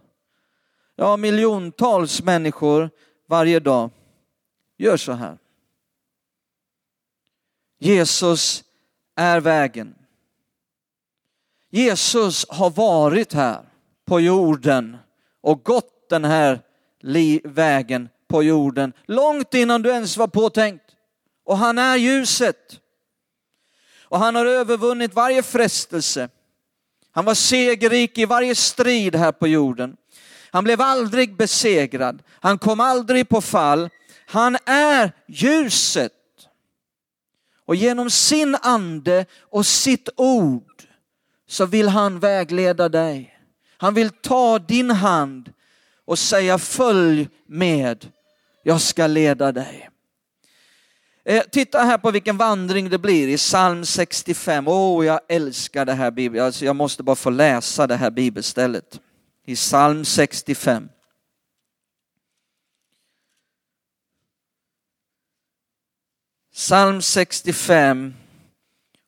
Ja, 0.95 1.17
miljontals 1.17 2.23
människor 2.23 2.89
varje 3.27 3.59
dag 3.59 3.89
gör 4.77 4.97
så 4.97 5.11
här. 5.11 5.37
Jesus 7.79 8.63
är 9.15 9.39
vägen. 9.39 9.95
Jesus 11.71 12.45
har 12.49 12.69
varit 12.69 13.33
här 13.33 13.61
på 14.05 14.19
jorden 14.19 14.97
och 15.41 15.63
gått 15.63 16.09
den 16.09 16.25
här 16.25 16.61
vägen 17.43 18.09
på 18.27 18.43
jorden 18.43 18.93
långt 19.05 19.53
innan 19.53 19.81
du 19.81 19.89
ens 19.89 20.17
var 20.17 20.27
påtänkt. 20.27 20.83
Och 21.45 21.57
han 21.57 21.77
är 21.77 21.95
ljuset. 21.97 22.79
Och 24.03 24.19
han 24.19 24.35
har 24.35 24.45
övervunnit 24.45 25.13
varje 25.13 25.43
frestelse. 25.43 26.29
Han 27.11 27.25
var 27.25 27.33
segerrik 27.33 28.17
i 28.17 28.25
varje 28.25 28.55
strid 28.55 29.15
här 29.15 29.31
på 29.31 29.47
jorden. 29.47 29.97
Han 30.51 30.63
blev 30.63 30.81
aldrig 30.81 31.35
besegrad. 31.35 32.23
Han 32.29 32.57
kom 32.57 32.79
aldrig 32.79 33.29
på 33.29 33.41
fall. 33.41 33.89
Han 34.25 34.57
är 34.65 35.11
ljuset. 35.27 36.13
Och 37.69 37.75
genom 37.75 38.09
sin 38.09 38.55
ande 38.61 39.25
och 39.41 39.65
sitt 39.65 40.09
ord 40.15 40.83
så 41.47 41.65
vill 41.65 41.87
han 41.87 42.19
vägleda 42.19 42.89
dig. 42.89 43.39
Han 43.77 43.93
vill 43.93 44.09
ta 44.09 44.59
din 44.59 44.91
hand 44.91 45.53
och 46.05 46.19
säga 46.19 46.57
följ 46.57 47.29
med, 47.47 48.07
jag 48.63 48.81
ska 48.81 49.07
leda 49.07 49.51
dig. 49.51 49.89
Eh, 51.25 51.43
titta 51.51 51.79
här 51.79 51.97
på 51.97 52.11
vilken 52.11 52.37
vandring 52.37 52.89
det 52.89 52.97
blir 52.97 53.27
i 53.27 53.37
psalm 53.37 53.85
65. 53.85 54.67
Åh, 54.67 54.99
oh, 54.99 55.05
jag 55.05 55.19
älskar 55.27 55.85
det 55.85 55.93
här 55.93 56.11
bibeln. 56.11 56.45
Alltså, 56.45 56.65
jag 56.65 56.75
måste 56.75 57.03
bara 57.03 57.15
få 57.15 57.29
läsa 57.29 57.87
det 57.87 57.95
här 57.95 58.11
bibelstället. 58.11 58.99
I 59.45 59.55
psalm 59.55 60.05
65. 60.05 60.89
Psalm 66.59 67.01
65 67.01 68.13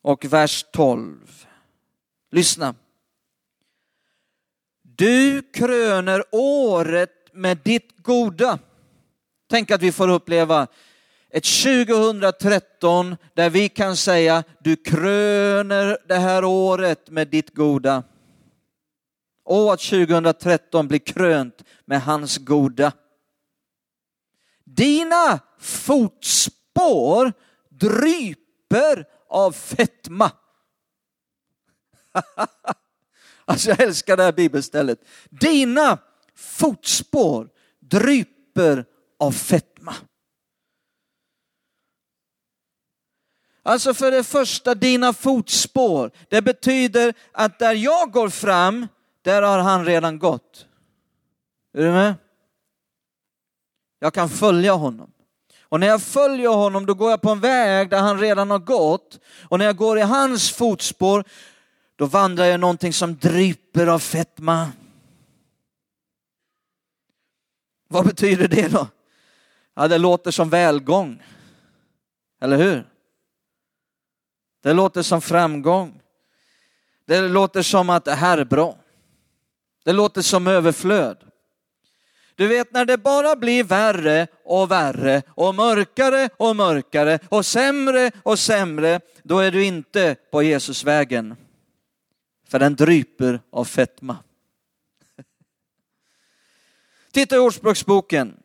och 0.01 0.25
vers 0.25 0.65
12. 0.73 1.45
Lyssna. 2.31 2.75
Du 4.81 5.41
kröner 5.41 6.23
året 6.31 7.11
med 7.33 7.57
ditt 7.57 7.97
goda. 7.97 8.59
Tänk 9.49 9.71
att 9.71 9.81
vi 9.81 9.91
får 9.91 10.09
uppleva 10.09 10.67
ett 11.29 11.43
2013 11.63 13.17
där 13.33 13.49
vi 13.49 13.69
kan 13.69 13.97
säga 13.97 14.43
du 14.59 14.75
kröner 14.75 15.97
det 16.07 16.17
här 16.17 16.43
året 16.43 17.09
med 17.09 17.27
ditt 17.27 17.53
goda. 17.53 18.03
Och 19.43 19.73
att 19.73 19.79
2013 19.79 20.87
blir 20.87 20.99
krönt 20.99 21.63
med 21.85 22.01
hans 22.01 22.37
goda. 22.37 22.91
Dina 24.65 25.39
fotspår 25.59 26.60
dryper 27.69 29.05
av 29.29 29.51
fetma. 29.51 30.31
alltså 33.45 33.69
jag 33.69 33.79
älskar 33.79 34.17
det 34.17 34.23
här 34.23 34.31
bibelstället. 34.31 34.99
Dina 35.29 35.97
fotspår 36.35 37.49
dryper 37.79 38.85
av 39.19 39.31
fetma. 39.31 39.95
Alltså 43.63 43.93
för 43.93 44.11
det 44.11 44.23
första, 44.23 44.75
dina 44.75 45.13
fotspår. 45.13 46.11
Det 46.29 46.41
betyder 46.41 47.13
att 47.31 47.59
där 47.59 47.73
jag 47.73 48.11
går 48.11 48.29
fram, 48.29 48.87
där 49.21 49.41
har 49.41 49.59
han 49.59 49.85
redan 49.85 50.19
gått. 50.19 50.67
Är 51.73 51.81
du 51.83 51.91
med? 51.91 52.15
Jag 53.99 54.13
kan 54.13 54.29
följa 54.29 54.73
honom. 54.73 55.10
Och 55.71 55.79
när 55.79 55.87
jag 55.87 56.01
följer 56.01 56.49
honom 56.49 56.85
då 56.85 56.93
går 56.93 57.09
jag 57.11 57.21
på 57.21 57.29
en 57.29 57.39
väg 57.39 57.89
där 57.89 57.99
han 57.99 58.19
redan 58.19 58.51
har 58.51 58.59
gått. 58.59 59.19
Och 59.49 59.59
när 59.59 59.65
jag 59.65 59.77
går 59.77 59.97
i 59.97 60.01
hans 60.01 60.51
fotspår 60.51 61.23
då 61.95 62.05
vandrar 62.05 62.45
jag 62.45 62.59
någonting 62.59 62.93
som 62.93 63.17
dryper 63.17 63.87
av 63.87 63.99
fetma. 63.99 64.71
Vad 67.87 68.05
betyder 68.05 68.47
det 68.47 68.67
då? 68.67 68.87
Ja, 69.73 69.87
det 69.87 69.97
låter 69.97 70.31
som 70.31 70.49
välgång. 70.49 71.23
Eller 72.41 72.57
hur? 72.57 72.87
Det 74.63 74.73
låter 74.73 75.01
som 75.01 75.21
framgång. 75.21 76.01
Det 77.05 77.21
låter 77.21 77.61
som 77.61 77.89
att 77.89 78.05
det 78.05 78.15
här 78.15 78.37
är 78.37 78.45
bra. 78.45 78.77
Det 79.83 79.93
låter 79.93 80.21
som 80.21 80.47
överflöd. 80.47 81.30
Du 82.41 82.47
vet 82.47 82.73
när 82.73 82.85
det 82.85 82.97
bara 82.97 83.35
blir 83.35 83.63
värre 83.63 84.27
och 84.43 84.71
värre 84.71 85.21
och 85.27 85.55
mörkare 85.55 86.29
och 86.37 86.55
mörkare 86.55 87.19
och 87.29 87.45
sämre 87.45 88.11
och 88.23 88.39
sämre, 88.39 88.99
då 89.23 89.39
är 89.39 89.51
du 89.51 89.63
inte 89.63 90.15
på 90.31 90.43
Jesusvägen. 90.43 91.35
För 92.47 92.59
den 92.59 92.75
dryper 92.75 93.39
av 93.51 93.65
fetma. 93.65 94.17
Titta 97.11 97.35
i 97.35 97.39
Ordspråksboken. 97.39 98.37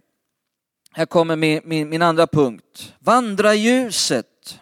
Här 0.90 1.06
kommer 1.06 1.36
min, 1.36 1.60
min, 1.64 1.88
min 1.88 2.02
andra 2.02 2.26
punkt. 2.26 2.94
Vandra 2.98 3.54
i 3.54 3.58
ljuset. 3.58 4.60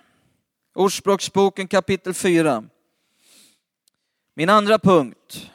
Ordspråksboken 0.75 1.69
kapitel 1.69 2.15
4. 2.15 2.65
Min 4.35 4.51
andra 4.51 4.79
punkt. 4.79 5.51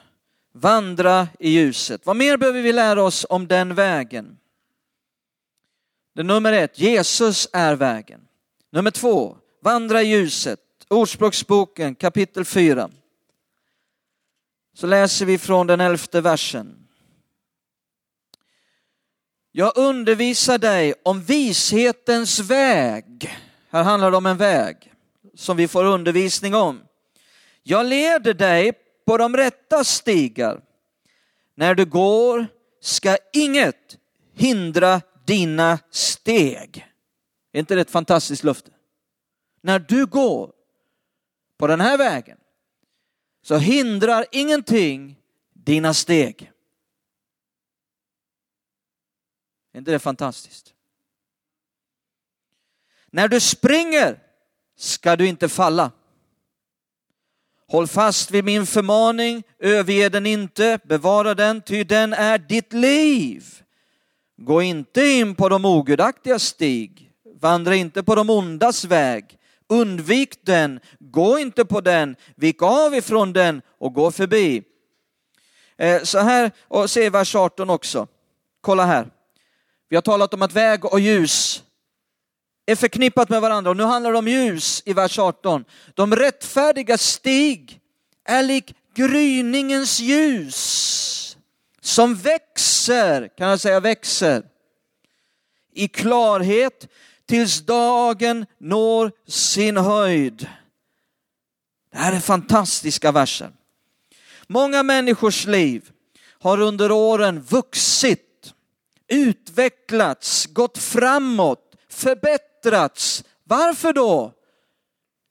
Vandra 0.62 1.28
i 1.39 1.50
ljuset. 1.50 2.06
Vad 2.06 2.15
mer 2.15 2.38
behöver 2.38 2.62
vi 2.62 2.74
lära 2.74 3.04
oss 3.04 3.26
om 3.30 3.48
den 3.48 3.76
vägen? 3.76 4.38
Det 6.15 6.24
nummer 6.24 6.54
ett, 6.54 6.80
Jesus 6.80 7.48
är 7.54 7.76
vägen. 7.76 8.22
Nummer 8.72 8.91
två, 8.91 9.38
vandra 9.62 10.02
i 10.02 10.08
ljuset. 10.08 10.60
Ordspråksboken 10.88 11.95
kapitel 11.95 12.45
4. 12.45 12.89
Så 14.74 14.88
läser 14.88 15.26
vi 15.26 15.38
från 15.38 15.67
den 15.67 15.82
elfte 15.82 16.22
versen. 16.22 16.88
Jag 19.52 19.78
undervisar 19.78 20.58
dig 20.58 20.93
om 21.04 21.24
vishetens 21.24 22.39
väg. 22.39 23.38
Här 23.69 23.84
handlar 23.84 24.12
det 24.12 24.17
om 24.17 24.26
en 24.26 24.38
väg 24.38 24.93
som 25.36 25.58
vi 25.58 25.67
får 25.67 25.86
undervisning 25.86 26.56
om. 26.56 26.82
Jag 27.63 27.86
leder 27.86 28.34
dig 28.34 28.74
på 29.10 29.17
de 29.17 29.38
rätta 29.38 29.84
stigar. 29.84 30.62
När 31.56 31.76
du 31.76 31.86
går 31.86 32.48
ska 32.80 33.17
inget 33.34 33.98
hindra 34.34 35.02
dina 35.26 35.80
steg. 35.89 36.88
Är 37.52 37.60
inte 37.60 37.76
det 37.76 37.82
ett 37.82 37.91
fantastiskt 37.91 38.43
löfte? 38.43 38.72
När 39.62 39.80
du 39.80 40.06
går 40.06 40.54
på 41.58 41.67
den 41.67 41.82
här 41.82 41.98
vägen 41.98 42.38
så 43.41 43.58
hindrar 43.58 44.26
ingenting 44.32 45.19
dina 45.54 45.93
steg. 45.93 46.52
Är 49.74 49.80
inte 49.80 49.91
det 49.91 50.00
fantastiskt? 50.00 50.74
När 53.06 53.28
du 53.28 53.39
springer 53.39 54.19
ska 54.76 55.15
du 55.15 55.28
inte 55.28 55.50
falla. 55.50 55.91
Håll 57.71 57.88
fast 57.88 58.32
vid 58.32 58.45
min 58.45 58.65
förmaning, 58.65 59.43
överge 59.60 60.10
den 60.10 60.25
inte, 60.25 60.79
bevara 60.84 61.36
den, 61.36 61.62
ty 61.62 61.84
den 61.84 62.13
är 62.13 62.38
ditt 62.38 62.73
liv. 62.73 63.45
Gå 64.38 64.62
inte 64.62 65.01
in 65.01 65.36
på 65.36 65.49
de 65.49 65.65
ogudaktiga 65.65 66.39
stig, 66.39 67.12
vandra 67.39 67.75
inte 67.75 68.03
på 68.03 68.15
de 68.15 68.29
ondas 68.29 68.86
väg, 68.86 69.38
undvik 69.67 70.45
den, 70.45 70.79
gå 70.99 71.39
inte 71.39 71.65
på 71.65 71.82
den, 71.82 72.15
vik 72.36 72.62
av 72.62 72.95
ifrån 72.95 73.34
den 73.34 73.62
och 73.79 73.93
gå 73.93 74.12
förbi. 74.12 74.63
Eh, 75.77 76.03
så 76.03 76.19
här, 76.19 76.51
och 76.67 76.89
se 76.89 77.10
vers 77.10 77.36
18 77.36 77.69
också. 77.69 78.08
kolla 78.62 78.86
här. 78.86 79.08
Vi 79.89 79.95
har 79.95 80.01
talat 80.01 80.34
om 80.34 80.41
att 80.41 80.53
väg 80.53 80.86
och 80.86 80.99
ljus 80.99 81.63
är 82.71 82.75
förknippat 82.75 83.29
med 83.29 83.41
varandra 83.41 83.71
och 83.71 83.77
nu 83.77 83.84
handlar 83.84 84.12
det 84.12 84.17
om 84.17 84.27
ljus 84.27 84.84
i 84.86 84.93
vers 84.93 85.19
18. 85.19 85.65
De 85.93 86.15
rättfärdiga 86.15 86.97
stig 86.97 87.79
är 88.25 88.43
lik 88.43 88.75
gryningens 88.95 89.99
ljus 89.99 91.38
som 91.82 92.15
växer, 92.15 93.29
kan 93.38 93.49
jag 93.49 93.60
säga 93.60 93.79
växer, 93.79 94.43
i 95.73 95.88
klarhet 95.88 96.88
tills 97.25 97.65
dagen 97.65 98.45
når 98.58 99.12
sin 99.27 99.77
höjd. 99.77 100.47
Det 101.91 101.97
här 101.97 102.13
är 102.13 102.19
fantastiska 102.19 103.12
verser. 103.12 103.51
Många 104.47 104.84
människors 104.84 105.45
liv 105.45 105.89
har 106.39 106.62
under 106.62 106.91
åren 106.91 107.41
vuxit, 107.41 108.53
utvecklats, 109.08 110.45
gått 110.45 110.77
framåt, 110.77 111.75
förbättrats. 111.89 112.48
Varför 113.43 113.93
då? 113.93 114.34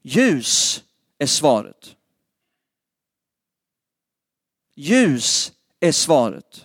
Ljus 0.02 0.82
är 1.18 1.26
svaret. 1.26 1.96
Ljus 4.74 5.52
är 5.80 5.92
svaret. 5.92 6.64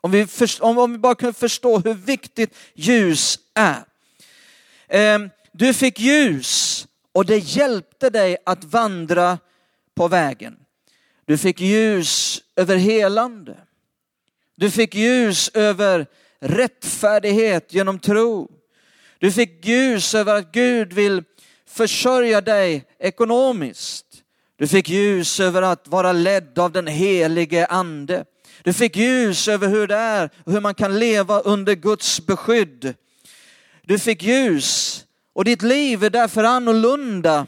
Om 0.00 0.10
vi, 0.10 0.26
först, 0.26 0.60
om, 0.60 0.78
om 0.78 0.92
vi 0.92 0.98
bara 0.98 1.14
kunde 1.14 1.32
förstå 1.32 1.78
hur 1.78 1.94
viktigt 1.94 2.54
ljus 2.74 3.38
är. 3.54 3.84
Eh, 4.88 5.18
du 5.52 5.74
fick 5.74 6.00
ljus 6.00 6.86
och 7.12 7.26
det 7.26 7.38
hjälpte 7.38 8.10
dig 8.10 8.36
att 8.46 8.64
vandra 8.64 9.38
på 9.94 10.08
vägen. 10.08 10.56
Du 11.24 11.38
fick 11.38 11.60
ljus 11.60 12.42
över 12.56 12.76
helande. 12.76 13.56
Du 14.56 14.70
fick 14.70 14.94
ljus 14.94 15.50
över 15.54 16.06
rättfärdighet 16.38 17.74
genom 17.74 17.98
tro. 17.98 18.59
Du 19.20 19.32
fick 19.32 19.66
ljus 19.66 20.14
över 20.14 20.34
att 20.34 20.52
Gud 20.52 20.92
vill 20.92 21.24
försörja 21.66 22.40
dig 22.40 22.84
ekonomiskt. 22.98 24.06
Du 24.56 24.68
fick 24.68 24.88
ljus 24.88 25.40
över 25.40 25.62
att 25.62 25.88
vara 25.88 26.12
ledd 26.12 26.58
av 26.58 26.72
den 26.72 26.86
helige 26.86 27.66
ande. 27.66 28.24
Du 28.62 28.72
fick 28.72 28.96
ljus 28.96 29.48
över 29.48 29.68
hur 29.68 29.86
det 29.86 29.96
är 29.96 30.30
och 30.44 30.52
hur 30.52 30.60
man 30.60 30.74
kan 30.74 30.98
leva 30.98 31.40
under 31.40 31.74
Guds 31.74 32.26
beskydd. 32.26 32.94
Du 33.82 33.98
fick 33.98 34.22
ljus 34.22 35.04
och 35.32 35.44
ditt 35.44 35.62
liv 35.62 36.04
är 36.04 36.10
därför 36.10 36.44
annorlunda 36.44 37.46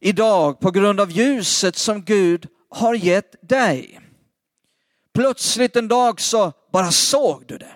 idag 0.00 0.60
på 0.60 0.70
grund 0.70 1.00
av 1.00 1.10
ljuset 1.10 1.76
som 1.76 2.02
Gud 2.04 2.46
har 2.70 2.94
gett 2.94 3.48
dig. 3.48 4.00
Plötsligt 5.14 5.76
en 5.76 5.88
dag 5.88 6.20
så 6.20 6.52
bara 6.72 6.90
såg 6.90 7.44
du 7.46 7.58
det. 7.58 7.72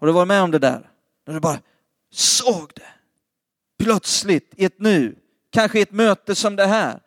Har 0.00 0.06
du 0.06 0.12
varit 0.12 0.28
med 0.28 0.42
om 0.42 0.50
det 0.50 0.58
där? 0.58 0.91
När 1.32 1.36
du 1.36 1.40
bara 1.40 1.60
såg 2.12 2.70
det. 2.74 2.92
Plötsligt 3.84 4.52
i 4.56 4.64
ett 4.64 4.78
nu, 4.78 5.16
kanske 5.52 5.78
i 5.78 5.82
ett 5.82 5.92
möte 5.92 6.34
som 6.34 6.56
det 6.56 6.66
här. 6.66 7.00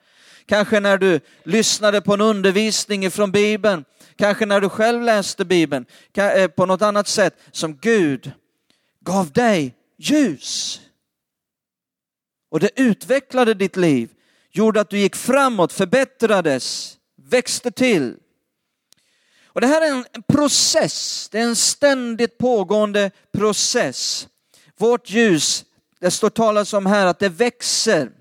Kanske 0.46 0.80
när 0.80 0.98
du 0.98 1.20
lyssnade 1.44 2.02
på 2.02 2.14
en 2.14 2.22
undervisning 2.22 3.12
från 3.12 3.32
Bibeln. 3.32 3.86
Kanske 4.16 4.46
när 4.46 4.62
du 4.62 4.70
själv 4.70 5.02
läste 5.02 5.46
Bibeln. 5.46 5.86
Eh, 6.14 6.48
på 6.48 6.66
något 6.66 6.82
annat 6.82 7.08
sätt 7.08 7.40
som 7.52 7.78
Gud 7.78 8.32
gav 9.00 9.32
dig 9.32 9.76
ljus. 9.98 10.82
Och 12.52 12.60
det 12.60 12.80
utvecklade 12.80 13.54
ditt 13.54 13.76
liv, 13.76 14.10
gjorde 14.52 14.82
att 14.82 14.90
du 14.90 15.00
gick 15.00 15.16
framåt, 15.16 15.74
förbättrades, 15.74 16.98
växte 17.16 17.72
till. 17.72 18.18
Och 19.56 19.62
det 19.62 19.68
här 19.68 19.82
är 19.82 19.91
en 19.91 20.24
process, 20.28 21.30
det 21.32 21.39
är 21.39 21.44
en 21.44 21.56
ständigt 21.56 22.38
pågående 22.38 23.12
process. 23.34 24.28
Vårt 24.78 25.10
ljus, 25.10 25.65
det 26.00 26.12
står 26.12 26.30
talas 26.30 26.74
om 26.74 26.86
här 26.86 27.06
att 27.06 27.20
det 27.20 27.30
växer 27.30 28.12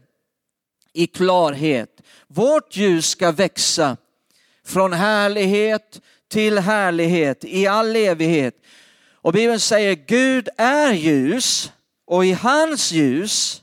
i 0.92 1.06
klarhet. 1.06 2.00
Vårt 2.26 2.76
ljus 2.76 3.08
ska 3.08 3.32
växa 3.32 3.96
från 4.64 4.92
härlighet 4.92 6.00
till 6.28 6.58
härlighet 6.58 7.44
i 7.44 7.66
all 7.66 7.96
evighet. 7.96 8.54
Och 9.12 9.32
Bibeln 9.32 9.60
säger 9.60 9.94
Gud 9.94 10.48
är 10.56 10.92
ljus 10.92 11.72
och 12.04 12.24
i 12.24 12.32
hans 12.32 12.92
ljus 12.92 13.62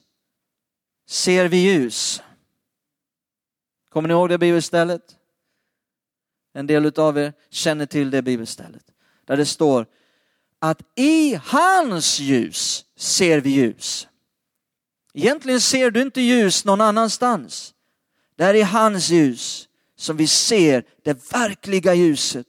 ser 1.10 1.48
vi 1.48 1.58
ljus. 1.58 2.22
Kommer 3.90 4.08
ni 4.08 4.14
ihåg 4.14 4.30
det 4.30 4.38
bibelstället? 4.38 5.18
En 6.54 6.68
del 6.68 7.00
av 7.00 7.18
er 7.18 7.34
känner 7.50 7.86
till 7.86 8.12
det 8.12 8.22
bibelstället. 8.22 8.84
Där 9.26 9.38
det 9.38 9.46
står 9.46 9.86
att 10.60 10.82
i 10.96 11.40
hans 11.44 12.20
ljus 12.20 12.86
ser 12.96 13.40
vi 13.40 13.50
ljus. 13.50 14.08
Egentligen 15.14 15.62
ser 15.62 15.92
du 15.92 16.02
inte 16.02 16.22
ljus 16.22 16.66
någon 16.66 16.82
annanstans. 16.82 17.74
Det 18.36 18.44
är 18.44 18.54
i 18.54 18.62
hans 18.62 19.10
ljus 19.10 19.68
som 19.96 20.18
vi 20.18 20.28
ser 20.28 20.84
det 21.04 21.34
verkliga 21.34 21.94
ljuset 21.94 22.48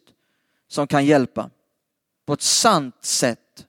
som 0.68 0.86
kan 0.86 1.06
hjälpa 1.06 1.50
på 2.26 2.32
ett 2.32 2.42
sant 2.42 3.04
sätt. 3.04 3.66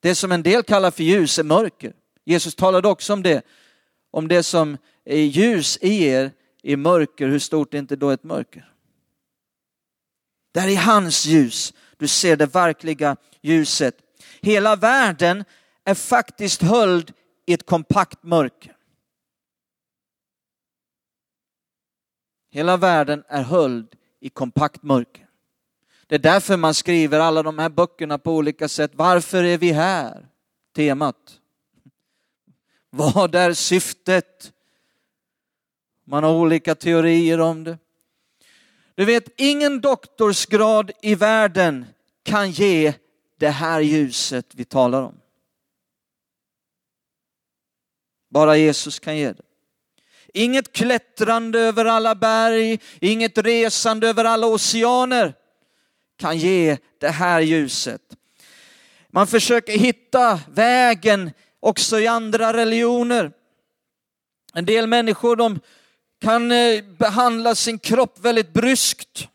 Det 0.00 0.14
som 0.14 0.32
en 0.32 0.42
del 0.42 0.62
kallar 0.62 0.90
för 0.90 1.02
ljus 1.02 1.38
är 1.38 1.42
mörker. 1.42 1.92
Jesus 2.24 2.54
talade 2.54 2.88
också 2.88 3.12
om 3.12 3.22
det, 3.22 3.42
om 4.10 4.28
det 4.28 4.42
som 4.42 4.76
är 5.04 5.20
ljus 5.20 5.78
i 5.80 6.04
er 6.04 6.32
i 6.64 6.76
mörker, 6.76 7.28
hur 7.28 7.38
stort 7.38 7.74
är 7.74 7.78
inte 7.78 7.96
då 7.96 8.10
ett 8.10 8.24
mörker? 8.24 8.72
Där 10.52 10.68
i 10.68 10.74
hans 10.74 11.26
ljus 11.26 11.74
du 11.96 12.08
ser 12.08 12.36
det 12.36 12.46
verkliga 12.46 13.16
ljuset. 13.42 13.96
Hela 14.40 14.76
världen 14.76 15.44
är 15.84 15.94
faktiskt 15.94 16.62
höljd 16.62 17.12
i 17.46 17.52
ett 17.52 17.66
kompakt 17.66 18.22
mörker. 18.22 18.76
Hela 22.50 22.76
världen 22.76 23.24
är 23.28 23.42
höljd 23.42 23.96
i 24.20 24.28
kompakt 24.28 24.82
mörker. 24.82 25.28
Det 26.06 26.14
är 26.14 26.18
därför 26.18 26.56
man 26.56 26.74
skriver 26.74 27.20
alla 27.20 27.42
de 27.42 27.58
här 27.58 27.68
böckerna 27.70 28.18
på 28.18 28.32
olika 28.32 28.68
sätt. 28.68 28.90
Varför 28.94 29.44
är 29.44 29.58
vi 29.58 29.72
här? 29.72 30.28
Temat. 30.76 31.40
Vad 32.90 33.34
är 33.34 33.52
syftet? 33.52 34.53
Man 36.04 36.24
har 36.24 36.32
olika 36.32 36.74
teorier 36.74 37.40
om 37.40 37.64
det. 37.64 37.78
Du 38.94 39.04
vet, 39.04 39.28
ingen 39.36 39.80
doktorsgrad 39.80 40.90
i 41.02 41.14
världen 41.14 41.86
kan 42.22 42.50
ge 42.50 42.94
det 43.38 43.48
här 43.48 43.80
ljuset 43.80 44.46
vi 44.54 44.64
talar 44.64 45.02
om. 45.02 45.20
Bara 48.30 48.56
Jesus 48.56 48.98
kan 48.98 49.16
ge 49.16 49.32
det. 49.32 49.42
Inget 50.34 50.72
klättrande 50.72 51.60
över 51.60 51.84
alla 51.84 52.14
berg, 52.14 52.78
inget 53.00 53.38
resande 53.38 54.08
över 54.08 54.24
alla 54.24 54.46
oceaner 54.46 55.34
kan 56.16 56.38
ge 56.38 56.78
det 56.98 57.10
här 57.10 57.40
ljuset. 57.40 58.02
Man 59.08 59.26
försöker 59.26 59.78
hitta 59.78 60.40
vägen 60.48 61.30
också 61.60 62.00
i 62.00 62.06
andra 62.06 62.52
religioner. 62.52 63.32
En 64.54 64.64
del 64.64 64.86
människor 64.86 65.36
de 65.36 65.60
kan 66.24 66.52
eh, 66.52 66.84
behandla 66.84 67.54
sin 67.54 67.78
kropp 67.78 68.18
väldigt 68.18 68.52
bryskt 68.52 69.28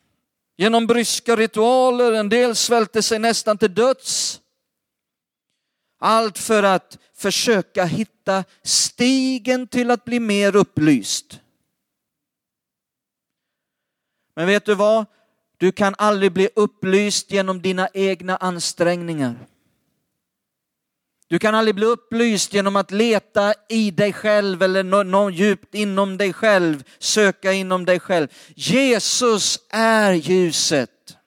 genom 0.58 0.88
bryska 0.88 1.36
ritualer. 1.36 2.12
En 2.12 2.30
del 2.30 2.56
svälter 2.56 3.02
sig 3.02 3.20
nästan 3.20 3.58
till 3.58 3.74
döds. 3.74 4.42
Allt 6.00 6.38
för 6.38 6.64
att 6.64 6.98
försöka 7.16 7.86
hitta 7.86 8.44
stigen 8.64 9.68
till 9.68 9.92
att 9.92 10.06
bli 10.06 10.20
mer 10.20 10.56
upplyst. 10.56 11.40
Men 14.36 14.48
vet 14.48 14.66
du 14.66 14.76
vad? 14.76 15.06
Du 15.58 15.72
kan 15.72 15.96
aldrig 15.98 16.32
bli 16.32 16.50
upplyst 16.56 17.32
genom 17.32 17.62
dina 17.62 17.90
egna 17.94 18.38
ansträngningar. 18.38 19.36
Du 21.30 21.40
kan 21.40 21.56
aldrig 21.56 21.76
bli 21.76 21.86
upplyst 21.86 22.54
genom 22.54 22.76
att 22.76 22.92
leta 22.92 23.54
i 23.70 23.92
dig 23.92 24.14
själv 24.14 24.64
eller 24.64 25.04
nå, 25.04 25.30
djupt 25.30 25.76
inom 25.76 26.18
dig 26.18 26.34
själv, 26.34 26.84
söka 27.00 27.54
inom 27.54 27.86
dig 27.86 28.00
själv. 28.00 28.28
Jesus 28.56 29.60
är 29.70 30.14
ljuset. 30.14 31.18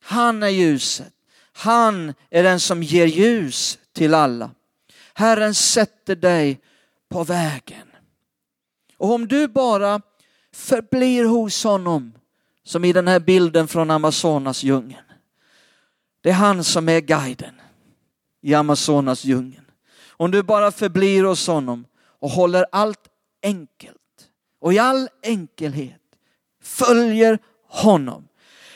Han 0.00 0.42
är 0.42 0.48
ljuset. 0.48 1.12
Han 1.52 2.14
är 2.30 2.42
den 2.42 2.60
som 2.60 2.82
ger 2.82 3.06
ljus 3.06 3.78
till 3.92 4.14
alla. 4.14 4.50
Herren 5.14 5.54
sätter 5.54 6.16
dig 6.16 6.60
på 7.08 7.24
vägen. 7.24 7.88
Och 8.96 9.12
om 9.12 9.28
du 9.28 9.48
bara 9.48 10.00
förblir 10.52 11.24
hos 11.24 11.64
honom, 11.64 12.12
som 12.64 12.84
i 12.84 12.92
den 12.92 13.08
här 13.08 13.20
bilden 13.20 13.68
från 13.68 13.90
Amazonas 13.90 14.62
djungeln. 14.62 15.11
Det 16.22 16.30
är 16.30 16.34
han 16.34 16.64
som 16.64 16.88
är 16.88 17.00
guiden 17.00 17.54
i 18.42 18.54
Amazonas 18.54 19.24
djungeln. 19.24 19.64
Om 20.08 20.30
du 20.30 20.42
bara 20.42 20.72
förblir 20.72 21.24
hos 21.24 21.46
honom 21.46 21.84
och 22.20 22.30
håller 22.30 22.66
allt 22.72 23.08
enkelt 23.42 23.96
och 24.60 24.72
i 24.72 24.78
all 24.78 25.08
enkelhet 25.22 26.00
följer 26.62 27.38
honom 27.68 28.28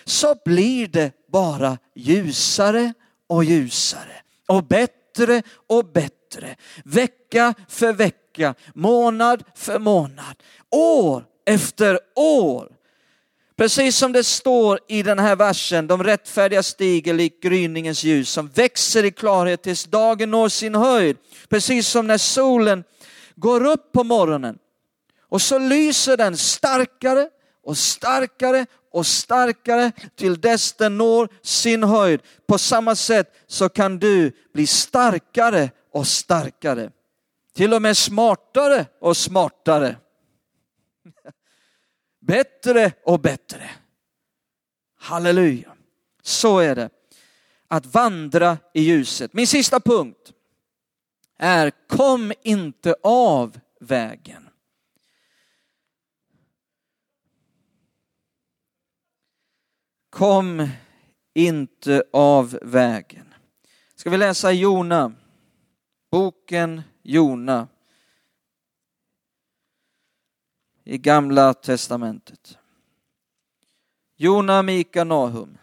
så 0.04 0.34
blir 0.44 0.86
det 0.86 1.12
bara 1.28 1.78
ljusare 1.94 2.94
och 3.26 3.44
ljusare 3.44 4.22
och 4.48 4.64
bättre 4.64 5.42
och 5.66 5.84
bättre. 5.84 6.56
Vecka 6.84 7.54
för 7.68 7.92
vecka, 7.92 8.54
månad 8.74 9.44
för 9.54 9.78
månad, 9.78 10.42
år 10.70 11.24
efter 11.44 11.98
år. 12.16 12.75
Precis 13.56 13.96
som 13.96 14.12
det 14.12 14.24
står 14.24 14.78
i 14.88 15.02
den 15.02 15.18
här 15.18 15.36
versen, 15.36 15.86
de 15.86 16.04
rättfärdiga 16.04 16.62
stiger 16.62 17.14
lik 17.14 17.42
gryningens 17.42 18.04
ljus 18.04 18.30
som 18.30 18.48
växer 18.48 19.04
i 19.04 19.10
klarhet 19.10 19.62
tills 19.62 19.84
dagen 19.84 20.30
når 20.30 20.48
sin 20.48 20.74
höjd. 20.74 21.16
Precis 21.48 21.88
som 21.88 22.06
när 22.06 22.18
solen 22.18 22.84
går 23.34 23.66
upp 23.66 23.92
på 23.92 24.04
morgonen 24.04 24.58
och 25.28 25.42
så 25.42 25.58
lyser 25.58 26.16
den 26.16 26.36
starkare 26.36 27.28
och 27.64 27.78
starkare 27.78 28.66
och 28.92 29.06
starkare 29.06 29.92
till 30.16 30.40
dess 30.40 30.72
den 30.72 30.98
når 30.98 31.28
sin 31.42 31.84
höjd. 31.84 32.20
På 32.48 32.58
samma 32.58 32.94
sätt 32.94 33.32
så 33.46 33.68
kan 33.68 33.98
du 33.98 34.32
bli 34.54 34.66
starkare 34.66 35.70
och 35.92 36.06
starkare. 36.06 36.90
Till 37.54 37.74
och 37.74 37.82
med 37.82 37.96
smartare 37.96 38.86
och 39.00 39.16
smartare. 39.16 39.96
Bättre 42.26 42.92
och 43.04 43.20
bättre. 43.20 43.70
Halleluja. 44.96 45.76
Så 46.22 46.58
är 46.58 46.74
det. 46.74 46.90
Att 47.68 47.86
vandra 47.86 48.58
i 48.74 48.80
ljuset. 48.82 49.32
Min 49.32 49.46
sista 49.46 49.80
punkt 49.80 50.32
är 51.38 51.70
kom 51.70 52.32
inte 52.42 52.94
av 53.02 53.60
vägen. 53.80 54.48
Kom 60.10 60.68
inte 61.34 62.04
av 62.12 62.58
vägen. 62.62 63.34
Ska 63.94 64.10
vi 64.10 64.16
läsa 64.16 64.52
Jona? 64.52 65.12
Boken 66.10 66.82
Jona 67.02 67.68
i 70.88 70.98
Gamla 70.98 71.54
Testamentet. 71.54 72.58
Jona, 74.16 74.62
Mika, 74.62 75.04
Nahum. 75.04 75.58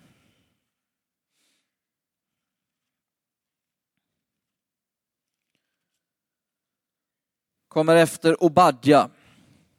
Kommer 7.68 7.96
efter 7.96 8.44
Obadja, 8.44 9.10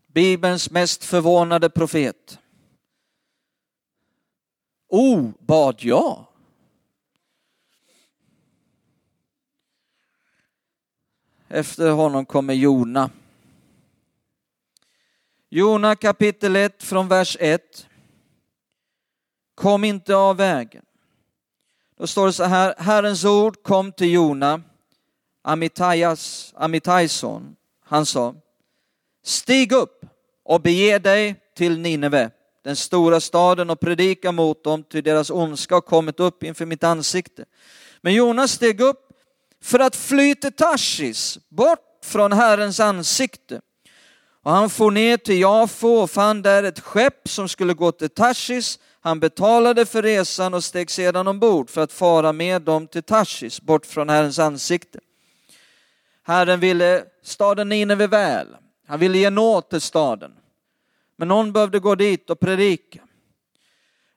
Bibelns 0.07 0.70
mest 0.70 1.04
förvånade 1.04 1.70
profet. 1.70 2.38
O 4.88 5.33
bad 5.38 5.76
jag? 5.78 6.26
Efter 11.48 11.90
honom 11.90 12.26
kommer 12.26 12.54
Jona. 12.54 13.11
Jona 15.57 15.97
kapitel 15.97 16.57
1 16.57 16.83
från 16.83 17.09
vers 17.09 17.37
1. 17.40 17.87
Kom 19.55 19.85
inte 19.85 20.17
av 20.17 20.37
vägen. 20.37 20.85
Då 21.99 22.07
står 22.07 22.27
det 22.27 22.33
så 22.33 22.45
här, 22.45 22.75
Herrens 22.79 23.25
ord 23.25 23.62
kom 23.62 23.93
till 23.93 24.12
Jona, 24.12 24.62
Amitajas 25.43 26.55
Amitajson. 26.57 27.57
Han 27.85 28.07
sa, 28.07 28.35
stig 29.25 29.73
upp 29.73 30.05
och 30.45 30.61
bege 30.61 30.99
dig 30.99 31.35
till 31.57 31.79
Nineve 31.79 32.31
den 32.64 32.77
stora 32.77 33.21
staden 33.21 33.71
och 33.71 33.81
predika 33.81 34.33
mot 34.33 34.64
dem, 34.64 34.83
till 34.83 35.05
deras 35.05 35.31
ondska 35.31 35.75
har 35.75 35.81
kommit 35.81 36.21
upp 36.21 36.43
inför 36.43 36.67
mitt 36.67 36.85
ansikte. 36.85 37.45
Men 38.01 38.14
Jonas 38.14 38.53
steg 38.53 38.81
upp 38.81 39.09
för 39.62 39.79
att 39.79 39.97
fly 39.97 40.35
till 40.35 40.53
Tarsis, 40.53 41.38
bort 41.49 41.99
från 42.05 42.33
Herrens 42.33 42.81
ansikte. 42.81 43.61
Och 44.44 44.52
han 44.52 44.70
for 44.70 44.90
ner 44.90 45.16
till 45.16 45.40
Jafo 45.40 45.88
och 45.88 46.11
fann 46.11 46.42
där 46.42 46.62
ett 46.62 46.80
skepp 46.80 47.28
som 47.28 47.48
skulle 47.48 47.74
gå 47.74 47.92
till 47.92 48.11
Tarsis. 48.11 48.78
Han 49.00 49.20
betalade 49.20 49.87
för 49.87 50.02
resan 50.02 50.54
och 50.54 50.64
steg 50.64 50.90
sedan 50.90 51.28
ombord 51.28 51.70
för 51.70 51.80
att 51.80 51.92
fara 51.92 52.33
med 52.33 52.62
dem 52.62 52.87
till 52.87 53.02
Tarsis, 53.02 53.61
bort 53.61 53.87
från 53.87 54.09
Herrens 54.09 54.38
ansikte. 54.38 54.98
Herren 56.22 56.61
ville 56.61 57.04
staden 57.22 57.68
Nineve 57.68 58.07
väl. 58.07 58.46
Han 58.87 59.00
ville 59.00 59.18
ge 59.18 59.30
nåd 59.30 59.68
till 59.68 59.80
staden. 59.80 60.33
Men 61.16 61.28
någon 61.28 61.52
behövde 61.52 61.78
gå 61.78 61.94
dit 61.94 62.30
och 62.30 62.40
predika. 62.40 63.00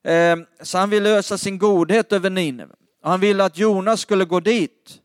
Ehm, 0.03 0.45
så 0.61 0.77
han 0.77 0.89
ville 0.89 1.09
ösa 1.17 1.37
sin 1.37 1.57
godhet 1.57 2.13
över 2.13 2.29
Nineve. 2.29 2.75
Han 3.03 3.19
ville 3.19 3.43
att 3.43 3.57
Jonas 3.57 4.01
skulle 4.01 4.25
gå 4.25 4.39
dit. 4.39 5.01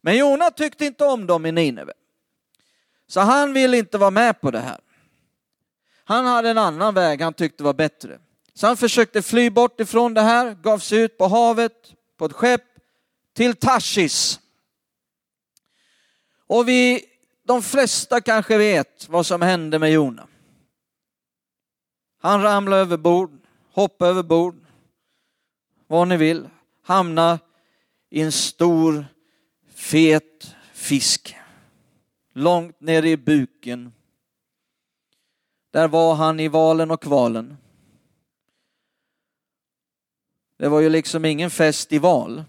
Men 0.00 0.16
Jonas 0.16 0.54
tyckte 0.56 0.84
inte 0.84 1.04
om 1.04 1.26
dem 1.26 1.46
i 1.46 1.52
Nineve. 1.52 1.92
Så 3.08 3.20
han 3.20 3.52
ville 3.52 3.78
inte 3.78 3.98
vara 3.98 4.10
med 4.10 4.40
på 4.40 4.50
det 4.50 4.60
här. 4.60 4.80
Han 6.04 6.26
hade 6.26 6.50
en 6.50 6.58
annan 6.58 6.94
väg 6.94 7.22
han 7.22 7.34
tyckte 7.34 7.62
var 7.62 7.74
bättre. 7.74 8.18
Så 8.54 8.66
han 8.66 8.76
försökte 8.76 9.22
fly 9.22 9.50
bort 9.50 9.80
ifrån 9.80 10.14
det 10.14 10.20
här, 10.20 10.54
gav 10.54 10.78
sig 10.78 11.00
ut 11.00 11.18
på 11.18 11.26
havet 11.26 11.94
på 12.16 12.24
ett 12.24 12.32
skepp 12.32 12.64
till 13.34 13.56
Tarsis. 13.56 14.40
Och 16.46 16.68
vi, 16.68 17.04
de 17.46 17.62
flesta 17.62 18.20
kanske 18.20 18.58
vet 18.58 19.08
vad 19.08 19.26
som 19.26 19.42
hände 19.42 19.78
med 19.78 19.92
Jona. 19.92 20.26
Han 22.20 22.42
ramlade 22.42 22.82
över 22.82 22.96
bord, 22.96 23.38
hoppade 23.72 24.10
över 24.10 24.22
bord, 24.22 24.66
vad 25.86 26.08
ni 26.08 26.16
vill, 26.16 26.48
hamnade 26.82 27.38
i 28.10 28.20
en 28.20 28.32
stor 28.32 29.06
fet 29.74 30.54
fisk. 30.72 31.37
Långt 32.38 32.80
ner 32.80 33.04
i 33.04 33.16
buken. 33.16 33.92
Där 35.70 35.88
var 35.88 36.14
han 36.14 36.40
i 36.40 36.48
valen 36.48 36.90
och 36.90 37.02
kvalen. 37.02 37.56
Det 40.56 40.68
var 40.68 40.80
ju 40.80 40.88
liksom 40.88 41.24
ingen 41.24 41.50
festival. 41.50 42.44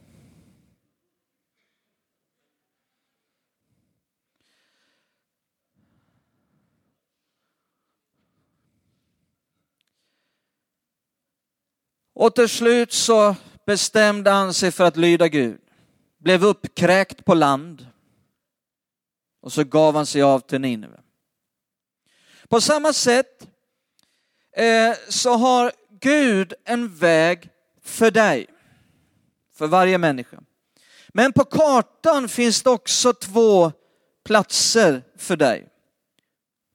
Och 12.13 12.36
till 12.36 12.49
slut 12.49 12.93
så 12.93 13.36
bestämde 13.65 14.30
han 14.30 14.54
sig 14.54 14.71
för 14.71 14.84
att 14.84 14.97
lyda 14.97 15.28
Gud. 15.28 15.62
Blev 16.17 16.45
uppkräkt 16.45 17.25
på 17.25 17.34
land. 17.34 17.88
Och 19.41 19.54
så 19.54 19.63
gav 19.63 19.95
han 19.95 20.06
sig 20.06 20.21
av 20.21 20.39
till 20.39 20.62
Nineve. 20.62 20.99
På 22.49 22.62
samma 22.62 22.93
sätt 22.93 23.47
eh, 24.56 24.93
så 25.10 25.34
har 25.34 25.71
Gud 26.02 26.54
en 26.65 26.95
väg 26.95 27.49
för 27.82 28.12
dig. 28.12 28.47
För 29.54 29.67
varje 29.67 29.97
människa. 29.97 30.43
Men 31.10 31.34
på 31.34 31.45
kartan 31.45 32.30
finns 32.30 32.63
det 32.63 32.69
också 32.69 33.13
två 33.13 33.71
platser 34.25 35.04
för 35.17 35.36
dig. 35.36 35.67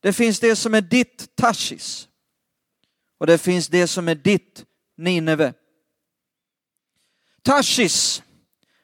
Det 0.00 0.12
finns 0.12 0.40
det 0.40 0.56
som 0.56 0.74
är 0.74 0.80
ditt 0.80 1.36
Tashis. 1.36 2.08
Och 3.18 3.26
det 3.26 3.38
finns 3.38 3.68
det 3.68 3.86
som 3.86 4.08
är 4.08 4.14
ditt 4.14 4.64
Nineve. 4.96 5.52
Tashis, 7.42 8.22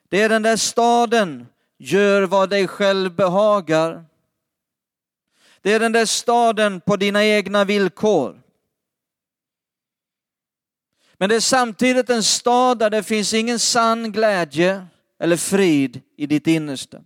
det 0.09 0.23
är 0.23 0.29
den 0.29 0.43
där 0.43 0.57
staden, 0.57 1.47
gör 1.81 2.23
vad 2.23 2.51
dig 2.51 2.69
själv 2.69 3.15
behagar. 3.15 4.05
Det 5.63 5.73
är 5.73 5.81
den 5.81 5.93
där 5.93 6.07
staden 6.07 6.81
på 6.81 6.97
dina 6.97 7.25
egna 7.25 7.65
villkor. 7.65 8.43
Men 11.15 11.29
det 11.29 11.37
är 11.37 11.41
samtidigt 11.41 12.11
en 12.11 12.23
stad 12.23 12.79
där 12.79 12.91
det 12.91 13.03
finns 13.03 13.35
ingen 13.35 13.59
sann 13.59 14.13
glädje 14.13 14.87
eller 15.19 15.37
frid 15.37 16.01
i 16.17 16.27
ditt 16.27 16.47
innersta. 16.47 17.03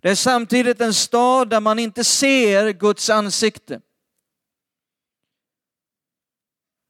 Det 0.00 0.10
är 0.10 0.14
samtidigt 0.14 0.80
en 0.80 0.94
stad 0.94 1.50
där 1.50 1.60
man 1.60 1.78
inte 1.78 2.04
ser 2.04 2.70
Guds 2.70 3.10
ansikte. 3.10 3.80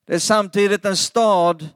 Det 0.06 0.14
är 0.14 0.18
samtidigt 0.18 0.84
en 0.84 0.96
stad 0.96 1.68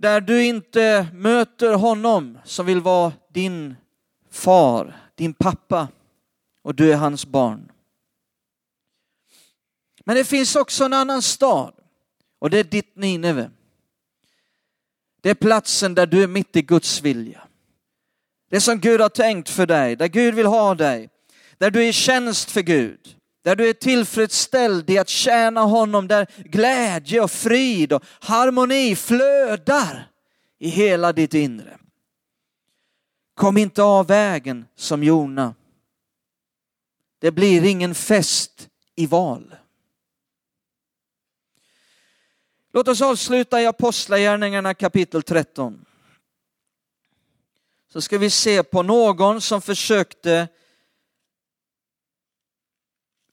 där 0.00 0.20
du 0.20 0.44
inte 0.44 1.06
möter 1.12 1.74
honom 1.74 2.38
som 2.44 2.66
vill 2.66 2.80
vara 2.80 3.12
din 3.28 3.76
far, 4.30 4.96
din 5.14 5.34
pappa 5.34 5.88
och 6.62 6.74
du 6.74 6.92
är 6.92 6.96
hans 6.96 7.26
barn. 7.26 7.72
Men 10.04 10.16
det 10.16 10.24
finns 10.24 10.56
också 10.56 10.84
en 10.84 10.92
annan 10.92 11.22
stad 11.22 11.74
och 12.38 12.50
det 12.50 12.58
är 12.58 12.64
ditt 12.64 12.96
Nineve. 12.96 13.50
Det 15.20 15.30
är 15.30 15.34
platsen 15.34 15.94
där 15.94 16.06
du 16.06 16.22
är 16.22 16.28
mitt 16.28 16.56
i 16.56 16.62
Guds 16.62 17.02
vilja. 17.02 17.48
Det 18.50 18.60
som 18.60 18.80
Gud 18.80 19.00
har 19.00 19.08
tänkt 19.08 19.48
för 19.48 19.66
dig, 19.66 19.96
där 19.96 20.08
Gud 20.08 20.34
vill 20.34 20.46
ha 20.46 20.74
dig, 20.74 21.10
där 21.58 21.70
du 21.70 21.84
är 21.84 21.88
i 21.88 21.92
tjänst 21.92 22.50
för 22.50 22.62
Gud 22.62 23.17
där 23.42 23.56
du 23.56 23.68
är 23.68 23.72
tillfredsställd 23.72 24.90
i 24.90 24.98
att 24.98 25.08
tjäna 25.08 25.60
honom, 25.60 26.08
där 26.08 26.26
glädje 26.36 27.20
och 27.20 27.30
frid 27.30 27.92
och 27.92 28.04
harmoni 28.20 28.96
flödar 28.96 30.10
i 30.58 30.68
hela 30.68 31.12
ditt 31.12 31.34
inre. 31.34 31.78
Kom 33.34 33.56
inte 33.56 33.82
av 33.82 34.06
vägen 34.06 34.66
som 34.76 35.02
Jona. 35.02 35.54
Det 37.18 37.30
blir 37.30 37.64
ingen 37.64 37.94
fest 37.94 38.68
i 38.94 39.06
val. 39.06 39.54
Låt 42.72 42.88
oss 42.88 43.02
avsluta 43.02 43.62
i 43.62 43.66
Apostlagärningarna 43.66 44.74
kapitel 44.74 45.22
13. 45.22 45.84
Så 47.92 48.00
ska 48.00 48.18
vi 48.18 48.30
se 48.30 48.62
på 48.62 48.82
någon 48.82 49.40
som 49.40 49.62
försökte 49.62 50.48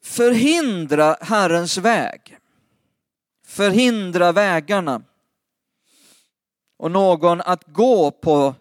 förhindra 0.06 1.18
Herrens 1.22 1.78
väg. 1.78 2.38
Förhindra 3.46 4.32
vägarna. 4.32 5.02
Och 6.78 6.92
någon 6.92 7.42
att 7.42 7.64
gå 7.68 8.12
på 8.12 8.56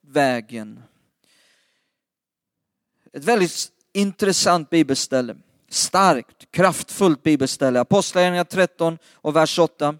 vägen. 0.00 0.82
Ett 3.12 3.24
väldigt 3.24 3.68
intressant 3.92 4.70
bibelställe. 4.70 5.36
Starkt, 5.68 6.50
kraftfullt 6.50 7.22
bibelställe. 7.22 7.80
Apostlagärningarna 7.80 8.44
13 8.44 8.98
och 9.12 9.36
vers 9.36 9.58
8. 9.58 9.96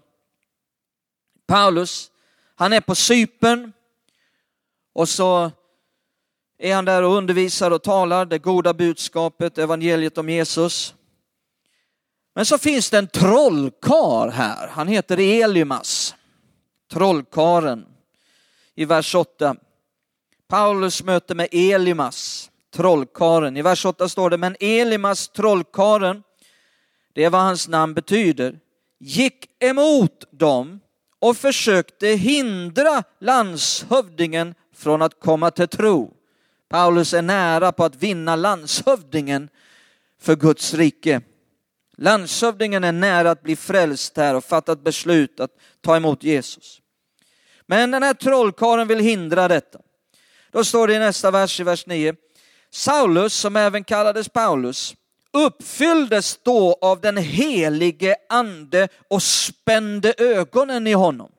Paulus, 1.47 2.11
han 2.55 2.73
är 2.73 2.81
på 2.81 2.95
Sypen 2.95 3.73
och 4.93 5.09
så 5.09 5.51
är 6.57 6.75
han 6.75 6.85
där 6.85 7.03
och 7.03 7.15
undervisar 7.15 7.71
och 7.71 7.83
talar 7.83 8.25
det 8.25 8.37
goda 8.37 8.73
budskapet, 8.73 9.57
evangeliet 9.57 10.17
om 10.17 10.29
Jesus. 10.29 10.95
Men 12.35 12.45
så 12.45 12.57
finns 12.57 12.89
det 12.89 12.97
en 12.97 13.07
trollkar 13.07 14.29
här, 14.29 14.67
han 14.67 14.87
heter 14.87 15.17
Elimas. 15.43 16.15
Trollkaren 16.91 17.85
i 18.75 18.85
vers 18.85 19.15
8. 19.15 19.55
Paulus 20.47 21.03
möte 21.03 21.35
med 21.35 21.47
Elimas, 21.51 22.49
trollkaren. 22.73 23.57
I 23.57 23.61
vers 23.61 23.85
8 23.85 24.09
står 24.09 24.29
det, 24.29 24.37
men 24.37 24.55
Elimas, 24.59 25.29
trollkaren, 25.29 26.23
det 27.13 27.23
är 27.23 27.29
vad 27.29 27.41
hans 27.41 27.67
namn 27.67 27.93
betyder, 27.93 28.59
gick 28.99 29.45
emot 29.59 30.25
dem 30.31 30.79
och 31.19 31.37
försökte 31.37 32.07
hindra 32.07 33.03
landshövdingen 33.19 34.55
från 34.75 35.01
att 35.01 35.19
komma 35.19 35.51
till 35.51 35.67
tro. 35.67 36.16
Paulus 36.69 37.13
är 37.13 37.21
nära 37.21 37.71
på 37.71 37.83
att 37.83 37.95
vinna 37.95 38.35
landshövdingen 38.35 39.49
för 40.21 40.35
Guds 40.35 40.73
rike. 40.73 41.21
Landshövdingen 41.97 42.83
är 42.83 42.91
nära 42.91 43.31
att 43.31 43.43
bli 43.43 43.55
frälst 43.55 44.17
här 44.17 44.35
och 44.35 44.45
fattat 44.45 44.83
beslut 44.83 45.39
att 45.39 45.51
ta 45.81 45.97
emot 45.97 46.23
Jesus. 46.23 46.81
Men 47.65 47.91
den 47.91 48.03
här 48.03 48.13
trollkaren 48.13 48.87
vill 48.87 48.99
hindra 48.99 49.47
detta. 49.47 49.79
Då 50.51 50.63
står 50.63 50.87
det 50.87 50.93
i 50.93 50.99
nästa 50.99 51.31
vers, 51.31 51.59
i 51.59 51.63
vers 51.63 51.85
9. 51.87 52.15
Saulus, 52.69 53.33
som 53.33 53.55
även 53.55 53.83
kallades 53.83 54.29
Paulus, 54.29 54.95
uppfylldes 55.33 56.39
då 56.43 56.77
av 56.81 57.01
den 57.01 57.17
helige 57.17 58.15
ande 58.29 58.87
och 59.07 59.23
spände 59.23 60.13
ögonen 60.17 60.87
i 60.87 60.93
honom. 60.93 61.31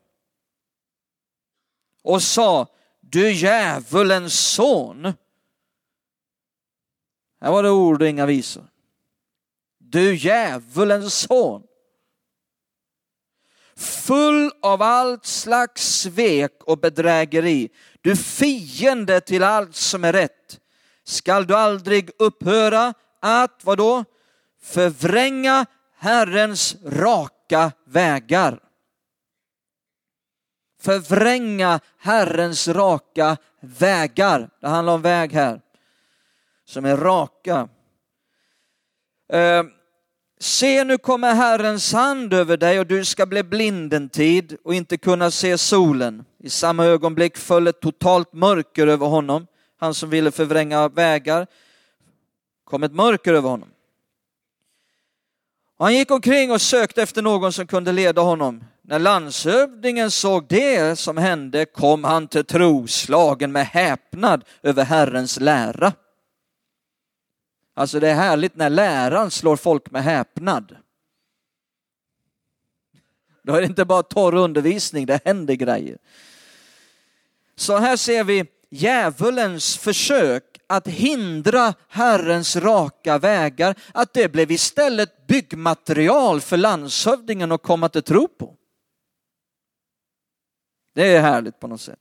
Och 2.03 2.23
sa, 2.23 2.67
du 3.11 3.33
djävulens 3.33 4.41
son. 4.41 5.13
Här 7.41 7.51
var 7.51 7.63
det 7.63 7.71
ord 7.71 8.03
och 8.03 8.09
inga 8.09 8.27
visor. 8.27 8.65
Du 9.79 10.15
djävulens 10.15 11.15
son. 11.15 11.63
Full 13.77 14.51
av 14.63 14.83
allt 14.83 15.27
slags 15.27 16.01
svek 16.01 16.53
och 16.65 16.79
bedrägeri. 16.79 17.69
Du 18.01 18.17
fiende 18.17 19.21
till 19.21 19.43
allt 19.43 19.77
som 19.77 20.05
är 20.05 20.13
rätt. 20.13 20.61
Skall 21.05 21.47
du 21.47 21.57
aldrig 21.57 22.11
upphöra 22.19 22.95
att, 23.21 23.61
vadå? 23.65 24.05
Förvränga 24.63 25.67
Herrens 25.97 26.77
raka 26.85 27.73
vägar. 27.87 28.68
Förvränga 30.81 31.81
Herrens 31.99 32.69
raka 32.69 33.37
vägar. 33.61 34.51
Det 34.61 34.69
handlar 34.69 34.93
om 34.93 35.03
väg 35.03 35.33
här, 35.33 35.61
som 36.65 36.85
är 36.85 36.97
raka. 36.97 37.69
Eh, 39.33 39.63
Se, 40.41 40.85
nu 40.85 40.99
kommer 40.99 41.35
Herrens 41.35 41.93
hand 41.93 42.35
över 42.35 42.57
dig 42.57 42.81
och 42.81 42.87
du 42.87 43.05
ska 43.05 43.27
bli 43.27 43.43
blind 43.43 43.95
en 43.95 44.09
tid 44.09 44.57
och 44.65 44.75
inte 44.75 44.97
kunna 44.97 45.31
se 45.31 45.59
solen. 45.59 46.25
I 46.39 46.51
samma 46.51 46.85
ögonblick 46.85 47.37
föll 47.37 47.67
ett 47.67 47.81
totalt 47.81 48.33
mörker 48.33 48.87
över 48.87 49.07
honom. 49.07 49.47
Han 49.81 49.95
som 49.95 50.11
ville 50.11 50.31
förvränga 50.31 50.89
vägar 50.89 51.47
kom 52.65 52.83
ett 52.83 52.93
mörker 52.93 53.35
över 53.35 53.49
honom. 53.49 53.69
Han 55.79 55.95
gick 55.95 56.11
omkring 56.11 56.51
och 56.51 56.61
sökte 56.61 57.03
efter 57.03 57.23
någon 57.23 57.53
som 57.53 57.67
kunde 57.67 57.93
leda 57.93 58.21
honom. 58.21 58.65
När 58.89 58.99
landshövdingen 58.99 60.11
såg 60.11 60.49
det 60.49 60.99
som 60.99 61.17
hände 61.17 61.65
kom 61.65 62.05
han 62.05 62.29
till 62.29 62.45
tro, 62.45 62.87
slagen 62.87 63.53
med 63.53 63.67
häpnad 63.67 64.45
över 64.63 64.85
Herrens 64.85 65.41
lära. 65.41 65.93
Alltså 67.75 68.01
det 68.01 68.11
är 68.11 68.15
härligt 68.15 68.57
när 68.57 68.71
läran 68.71 69.31
slår 69.31 69.57
folk 69.57 69.91
med 69.91 70.05
häpnad. 70.05 70.77
Då 73.43 73.55
är 73.55 73.61
det 73.61 73.67
inte 73.67 73.85
bara 73.85 74.03
torr 74.03 74.35
undervisning, 74.35 75.07
det 75.07 75.21
händer 75.25 75.55
grejer. 75.55 75.99
Så 77.57 77.77
här 77.77 77.97
ser 77.97 78.25
vi 78.25 78.45
djävulens 78.71 79.77
försök 79.77 80.45
att 80.67 80.89
hindra 80.89 81.75
Herrens 81.89 82.57
raka 82.57 83.19
vägar, 83.19 83.75
att 83.95 84.15
det 84.15 84.29
blev 84.33 84.51
istället 84.51 85.27
byggmaterial 85.27 86.41
för 86.41 86.57
landshövdingen 86.57 87.53
att 87.53 87.63
komma 87.63 87.89
till 87.89 88.03
tro 88.03 88.29
på. 88.29 88.58
Det 90.99 91.07
är 91.07 91.21
härligt 91.21 91.61
på 91.61 91.67
något 91.67 91.81
sätt. 91.81 91.99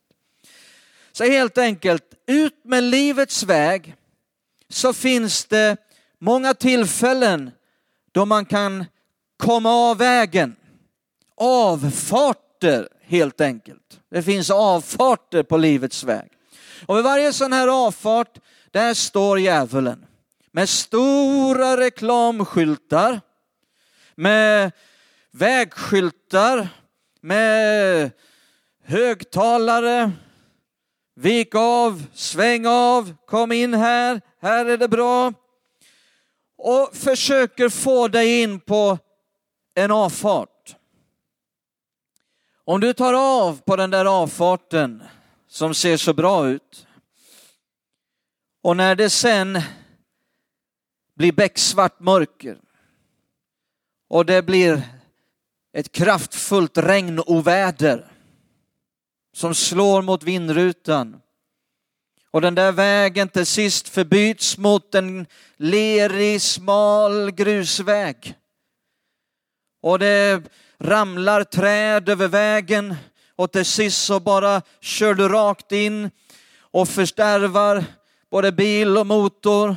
Så 1.11 1.23
helt 1.23 1.57
enkelt, 1.57 2.03
ut 2.25 2.59
med 2.63 2.83
livets 2.83 3.43
väg 3.43 3.95
så 4.69 4.93
finns 4.93 5.45
det 5.45 5.77
många 6.19 6.53
tillfällen 6.53 7.51
då 8.11 8.25
man 8.25 8.45
kan 8.45 8.85
komma 9.37 9.71
av 9.71 9.97
vägen. 9.97 10.55
Avfarter 11.35 12.87
helt 13.01 13.41
enkelt. 13.41 13.99
Det 14.09 14.23
finns 14.23 14.49
avfarter 14.49 15.43
på 15.43 15.57
livets 15.57 16.03
väg. 16.03 16.29
Och 16.85 16.97
vid 16.97 17.03
varje 17.03 17.33
sån 17.33 17.53
här 17.53 17.67
avfart, 17.67 18.39
där 18.71 18.93
står 18.93 19.39
djävulen 19.39 20.05
med 20.51 20.69
stora 20.69 21.77
reklamskyltar, 21.77 23.21
med 24.15 24.71
vägskyltar, 25.31 26.69
med 27.21 28.11
högtalare, 28.87 30.11
vik 31.15 31.55
av, 31.55 32.03
sväng 32.13 32.65
av, 32.67 33.15
kom 33.25 33.51
in 33.51 33.73
här, 33.73 34.21
här 34.41 34.65
är 34.65 34.77
det 34.77 34.87
bra. 34.87 35.33
Och 36.57 36.95
försöker 36.95 37.69
få 37.69 38.07
dig 38.07 38.41
in 38.41 38.59
på 38.59 38.97
en 39.75 39.91
avfart. 39.91 40.75
Om 42.65 42.79
du 42.79 42.93
tar 42.93 43.13
av 43.13 43.61
på 43.61 43.75
den 43.75 43.89
där 43.89 44.05
avfarten 44.05 45.03
som 45.47 45.73
ser 45.73 45.97
så 45.97 46.13
bra 46.13 46.47
ut 46.47 46.87
och 48.61 48.77
när 48.77 48.95
det 48.95 49.09
sen 49.09 49.61
blir 51.15 51.31
becksvart 51.31 51.99
mörker 51.99 52.57
och 54.07 54.25
det 54.25 54.41
blir 54.41 54.81
ett 55.73 55.91
kraftfullt 55.91 56.77
regnoväder 56.77 58.16
som 59.37 59.55
slår 59.55 60.01
mot 60.01 60.23
vindrutan 60.23 61.21
och 62.31 62.41
den 62.41 62.55
där 62.55 62.71
vägen 62.71 63.29
till 63.29 63.45
sist 63.45 63.89
förbyts 63.89 64.57
mot 64.57 64.95
en 64.95 65.25
lerig, 65.57 66.41
smal 66.41 67.31
grusväg. 67.31 68.33
Och 69.81 69.99
det 69.99 70.43
ramlar 70.79 71.43
träd 71.43 72.09
över 72.09 72.27
vägen 72.27 72.95
och 73.35 73.51
till 73.51 73.65
sist 73.65 74.03
så 74.03 74.19
bara 74.19 74.61
kör 74.81 75.13
du 75.13 75.27
rakt 75.27 75.71
in 75.71 76.09
och 76.59 76.89
förstärvar 76.89 77.85
både 78.31 78.51
bil 78.51 78.97
och 78.97 79.07
motor 79.07 79.75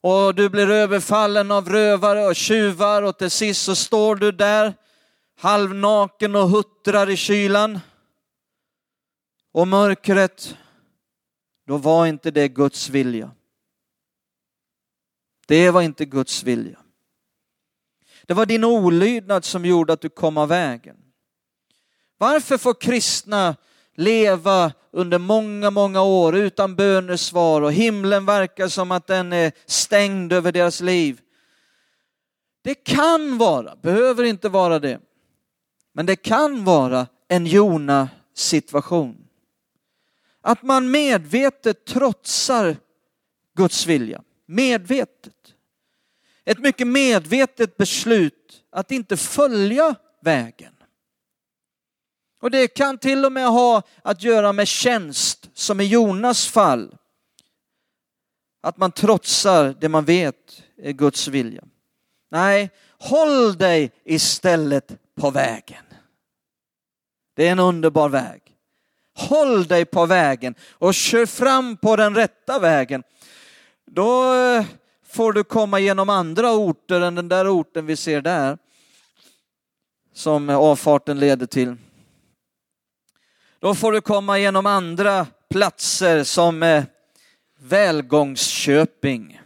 och 0.00 0.34
du 0.34 0.48
blir 0.48 0.70
överfallen 0.70 1.50
av 1.50 1.68
rövare 1.68 2.26
och 2.26 2.36
tjuvar 2.36 3.02
och 3.02 3.18
till 3.18 3.30
sist 3.30 3.62
så 3.62 3.74
står 3.74 4.16
du 4.16 4.32
där 4.32 4.74
halvnaken 5.40 6.36
och 6.36 6.48
huttrar 6.48 7.10
i 7.10 7.16
kylan. 7.16 7.80
Och 9.56 9.68
mörkret 9.68 10.56
då 11.66 11.76
var 11.76 12.06
inte 12.06 12.30
det 12.30 12.48
Guds 12.48 12.88
vilja. 12.88 13.30
Det 15.46 15.70
var 15.70 15.82
inte 15.82 16.04
Guds 16.04 16.42
vilja. 16.42 16.78
Det 18.26 18.34
var 18.34 18.46
din 18.46 18.64
olydnad 18.64 19.44
som 19.44 19.64
gjorde 19.64 19.92
att 19.92 20.00
du 20.00 20.08
kom 20.08 20.36
av 20.36 20.48
vägen. 20.48 20.96
Varför 22.18 22.58
får 22.58 22.74
kristna 22.74 23.56
leva 23.94 24.72
under 24.90 25.18
många, 25.18 25.70
många 25.70 26.02
år 26.02 26.36
utan 26.36 26.76
bönesvar 26.76 27.62
och 27.62 27.72
himlen 27.72 28.26
verkar 28.26 28.68
som 28.68 28.90
att 28.90 29.06
den 29.06 29.32
är 29.32 29.52
stängd 29.66 30.32
över 30.32 30.52
deras 30.52 30.80
liv? 30.80 31.20
Det 32.62 32.74
kan 32.74 33.38
vara, 33.38 33.76
behöver 33.76 34.24
inte 34.24 34.48
vara 34.48 34.78
det, 34.78 35.00
men 35.92 36.06
det 36.06 36.16
kan 36.16 36.64
vara 36.64 37.06
en 37.28 37.46
Jona 37.46 38.08
situation. 38.34 39.25
Att 40.46 40.62
man 40.62 40.90
medvetet 40.90 41.84
trotsar 41.84 42.76
Guds 43.54 43.86
vilja. 43.86 44.22
Medvetet. 44.46 45.54
Ett 46.44 46.58
mycket 46.58 46.86
medvetet 46.86 47.76
beslut 47.76 48.64
att 48.70 48.90
inte 48.90 49.16
följa 49.16 49.94
vägen. 50.22 50.72
Och 52.42 52.50
det 52.50 52.68
kan 52.68 52.98
till 52.98 53.24
och 53.24 53.32
med 53.32 53.48
ha 53.48 53.82
att 54.02 54.22
göra 54.22 54.52
med 54.52 54.68
tjänst, 54.68 55.50
som 55.54 55.80
i 55.80 55.84
Jonas 55.84 56.46
fall. 56.46 56.96
Att 58.60 58.76
man 58.76 58.92
trotsar 58.92 59.76
det 59.80 59.88
man 59.88 60.04
vet 60.04 60.62
är 60.76 60.92
Guds 60.92 61.28
vilja. 61.28 61.64
Nej, 62.30 62.70
håll 62.98 63.56
dig 63.56 63.92
istället 64.04 64.92
på 65.14 65.30
vägen. 65.30 65.84
Det 67.34 67.48
är 67.48 67.52
en 67.52 67.58
underbar 67.58 68.08
väg. 68.08 68.45
Håll 69.16 69.66
dig 69.66 69.84
på 69.84 70.06
vägen 70.06 70.54
och 70.70 70.94
kör 70.94 71.26
fram 71.26 71.76
på 71.76 71.96
den 71.96 72.14
rätta 72.14 72.58
vägen. 72.58 73.02
Då 73.84 74.34
eh, 74.34 74.64
får 75.06 75.32
du 75.32 75.44
komma 75.44 75.80
genom 75.80 76.10
andra 76.10 76.52
orter 76.52 77.00
än 77.00 77.14
den 77.14 77.28
där 77.28 77.54
orten 77.60 77.86
vi 77.86 77.96
ser 77.96 78.20
där, 78.20 78.58
som 80.12 80.50
avfarten 80.50 81.18
leder 81.18 81.46
till. 81.46 81.76
Då 83.58 83.74
får 83.74 83.92
du 83.92 84.00
komma 84.00 84.38
genom 84.38 84.66
andra 84.66 85.26
platser 85.50 86.24
som 86.24 86.62
eh, 86.62 86.84
Välgångsköping. 87.58 89.40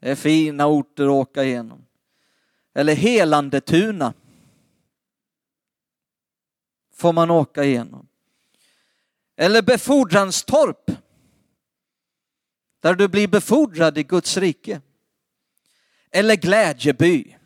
Det 0.00 0.10
är 0.10 0.14
fina 0.14 0.66
orter 0.66 1.04
att 1.04 1.10
åka 1.10 1.44
igenom. 1.44 1.86
Eller 2.74 2.94
Helandetuna. 2.94 4.14
Får 7.00 7.12
man 7.12 7.30
åka 7.30 7.64
igenom. 7.64 8.08
Eller 9.36 9.62
Befordranstorp. 9.62 10.90
Där 12.80 12.94
du 12.94 13.08
blir 13.08 13.28
befordrad 13.28 13.98
i 13.98 14.02
Guds 14.02 14.36
rike. 14.36 14.80
Eller 16.10 16.36
Glädjeby. 16.36 17.36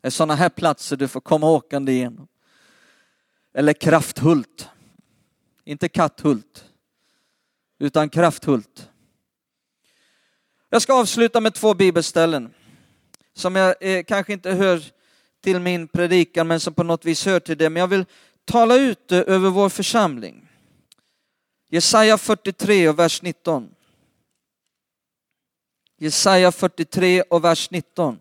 Det 0.00 0.06
är 0.06 0.10
sådana 0.10 0.34
här 0.34 0.48
platser 0.48 0.96
du 0.96 1.08
får 1.08 1.20
komma 1.20 1.50
åkande 1.50 1.92
igenom. 1.92 2.28
Eller 3.54 3.72
Krafthult. 3.72 4.68
Inte 5.64 5.88
Katthult, 5.88 6.64
utan 7.78 8.08
Krafthult. 8.08 8.90
Jag 10.68 10.82
ska 10.82 10.94
avsluta 10.94 11.40
med 11.40 11.54
två 11.54 11.74
bibelställen 11.74 12.54
som 13.34 13.56
jag 13.56 13.74
eh, 13.80 14.04
kanske 14.04 14.32
inte 14.32 14.50
hör 14.52 14.97
till 15.40 15.60
min 15.60 15.88
predikan 15.88 16.48
men 16.48 16.60
som 16.60 16.74
på 16.74 16.82
något 16.82 17.04
vis 17.04 17.26
hör 17.26 17.40
till 17.40 17.58
det. 17.58 17.70
Men 17.70 17.80
jag 17.80 17.88
vill 17.88 18.04
tala 18.44 18.76
ut 18.76 19.08
det 19.08 19.22
över 19.22 19.50
vår 19.50 19.68
församling. 19.68 20.48
Jesaja 21.70 22.18
43 22.18 22.88
och 22.88 22.98
vers 22.98 23.22
19. 23.22 23.74
Jesaja 25.98 26.52
43 26.52 27.22
och 27.22 27.44
vers 27.44 27.70
19. 27.70 28.18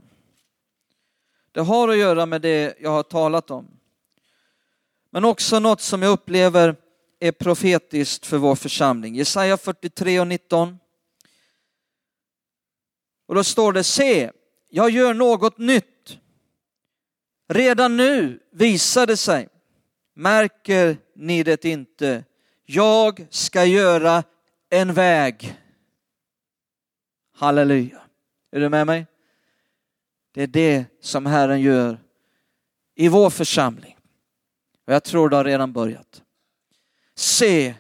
Det 1.51 1.61
har 1.61 1.89
att 1.89 1.97
göra 1.97 2.25
med 2.25 2.41
det 2.41 2.75
jag 2.79 2.89
har 2.89 3.03
talat 3.03 3.51
om. 3.51 3.67
Men 5.09 5.25
också 5.25 5.59
något 5.59 5.81
som 5.81 6.01
jag 6.01 6.11
upplever 6.11 6.75
är 7.19 7.31
profetiskt 7.31 8.25
för 8.25 8.37
vår 8.37 8.55
församling. 8.55 9.15
Jesaja 9.15 9.57
43 9.57 10.19
och 10.19 10.27
19. 10.27 10.79
Och 13.25 13.35
då 13.35 13.43
står 13.43 13.73
det, 13.73 13.83
se, 13.83 14.31
jag 14.69 14.89
gör 14.89 15.13
något 15.13 15.57
nytt. 15.57 15.96
Redan 17.47 17.97
nu 17.97 18.39
visar 18.51 19.07
det 19.07 19.17
sig. 19.17 19.49
Märker 20.13 20.97
ni 21.15 21.43
det 21.43 21.65
inte? 21.65 22.23
Jag 22.65 23.27
ska 23.29 23.65
göra 23.65 24.23
en 24.69 24.93
väg. 24.93 25.57
Halleluja. 27.33 28.01
Är 28.51 28.59
du 28.59 28.69
med 28.69 28.87
mig? 28.87 29.05
Det 30.31 30.43
är 30.43 30.47
det 30.47 30.85
som 31.01 31.25
Herren 31.25 31.61
gör 31.61 31.99
i 32.95 33.07
vår 33.07 33.29
församling. 33.29 33.97
Och 34.85 34.93
jag 34.93 35.03
tror 35.03 35.29
det 35.29 35.35
har 35.35 35.43
redan 35.43 35.73
börjat. 35.73 36.21
Se, 37.15 37.75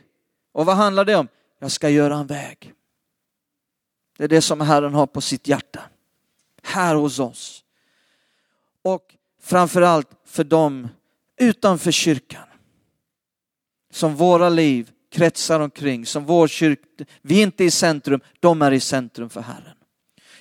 och 0.51 0.65
vad 0.65 0.75
handlar 0.75 1.05
det 1.05 1.15
om? 1.15 1.27
Jag 1.59 1.71
ska 1.71 1.89
göra 1.89 2.15
en 2.15 2.27
väg. 2.27 2.73
Det 4.17 4.23
är 4.23 4.27
det 4.27 4.41
som 4.41 4.61
Herren 4.61 4.93
har 4.93 5.07
på 5.07 5.21
sitt 5.21 5.47
hjärta. 5.47 5.83
Här 6.63 6.95
hos 6.95 7.19
oss. 7.19 7.63
Och 8.81 9.16
framförallt 9.47 10.09
för 10.25 10.43
dem 10.43 10.89
utanför 11.37 11.91
kyrkan. 11.91 12.47
Som 13.91 14.15
våra 14.15 14.49
liv 14.49 14.91
kretsar 15.11 15.59
omkring, 15.59 16.05
som 16.05 16.25
vår 16.25 16.47
kyrka. 16.47 17.05
Vi 17.21 17.39
är 17.39 17.43
inte 17.43 17.63
i 17.63 17.71
centrum, 17.71 18.21
de 18.39 18.61
är 18.61 18.71
i 18.71 18.79
centrum 18.79 19.29
för 19.29 19.41
Herren. 19.41 19.77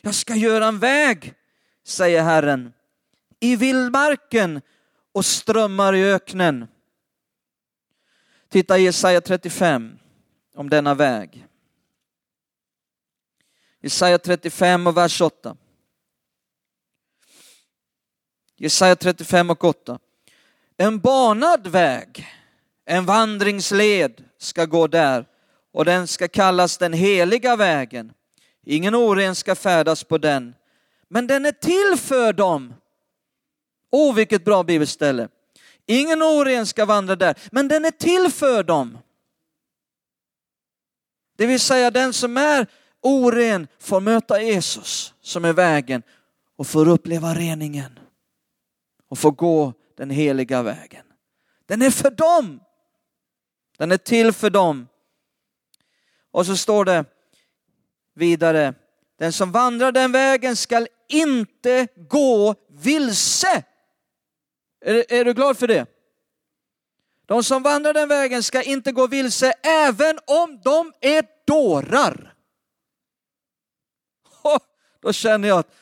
Jag 0.01 0.15
ska 0.15 0.35
göra 0.35 0.67
en 0.67 0.79
väg 0.79 1.35
säger 1.87 2.23
Herren, 2.23 2.73
i 3.41 3.57
vildmarken 3.57 4.63
och 5.13 5.25
strömmar 5.25 5.95
i 5.95 6.05
öknen. 6.05 6.67
Titta 8.49 8.79
i 8.79 8.83
Jesaja 8.83 9.21
35 9.21 9.99
om 10.55 10.71
denna 10.71 10.95
väg. 10.95 11.47
Jesaja 13.81 14.19
35 14.19 14.87
och 14.87 14.97
vers 14.97 15.21
8. 15.21 15.57
Jesaja 18.59 18.97
35 18.97 19.51
och 19.51 19.65
8. 19.65 19.99
En 20.77 20.99
banad 20.99 21.67
väg, 21.67 22.27
en 22.85 23.07
vandringsled 23.07 24.25
ska 24.39 24.65
gå 24.65 24.87
där 24.87 25.27
och 25.73 25.85
den 25.85 26.07
ska 26.07 26.29
kallas 26.29 26.79
den 26.79 26.93
heliga 26.93 27.57
vägen. 27.57 28.13
Ingen 28.67 28.95
oren 28.95 29.35
ska 29.35 29.55
färdas 29.55 30.05
på 30.05 30.19
den 30.19 30.55
men 31.09 31.27
den 31.27 31.47
är 31.47 31.53
till 31.53 32.01
för 32.01 32.33
dem. 32.33 32.75
Åh, 33.93 34.11
oh, 34.11 34.15
vilket 34.15 34.45
bra 34.45 34.63
bibelställe. 34.63 35.29
Ingen 35.87 36.23
oren 36.23 36.67
ska 36.67 36.85
vandra 36.85 37.17
där, 37.17 37.39
men 37.53 37.69
den 37.69 37.85
är 37.85 37.91
till 37.91 38.33
för 38.33 38.63
dem. 38.63 38.99
Det 41.37 41.47
vill 41.47 41.61
säga 41.61 41.91
den 41.91 42.13
som 42.13 42.37
är 42.37 42.67
oren 43.03 43.69
får 43.79 44.01
möta 44.01 44.43
Jesus 44.43 45.15
som 45.23 45.45
är 45.45 45.53
vägen 45.53 46.03
och 46.57 46.67
får 46.67 46.89
uppleva 46.89 47.35
reningen 47.35 47.99
och 49.09 49.19
får 49.19 49.31
gå 49.31 49.73
den 49.97 50.11
heliga 50.11 50.63
vägen. 50.63 51.07
Den 51.67 51.83
är 51.83 51.91
för 51.91 52.11
dem. 52.11 52.61
Den 53.79 53.93
är 53.93 53.97
till 53.97 54.33
för 54.33 54.51
dem. 54.51 54.89
Och 56.31 56.47
så 56.47 56.57
står 56.57 56.85
det 56.85 57.05
vidare, 58.15 58.75
den 59.19 59.33
som 59.33 59.53
vandrar 59.53 59.93
den 59.93 60.13
vägen 60.13 60.57
skall 60.57 60.89
inte 61.09 61.89
gå 61.97 62.55
vilse. 62.69 63.63
Är, 64.81 65.13
är 65.13 65.25
du 65.25 65.35
glad 65.35 65.59
för 65.59 65.69
det? 65.69 65.87
De 67.27 67.45
som 67.45 67.63
vandrar 67.63 67.93
den 67.93 68.09
vägen 68.09 68.43
ska 68.43 68.63
inte 68.63 68.93
gå 68.93 69.07
vilse 69.07 69.53
även 69.63 70.19
om 70.27 70.61
de 70.65 70.93
är 71.01 71.25
dårar. 71.47 72.35
Oh, 74.43 74.59
då 75.01 75.13
känner 75.13 75.49
jag 75.49 75.59
att 75.59 75.75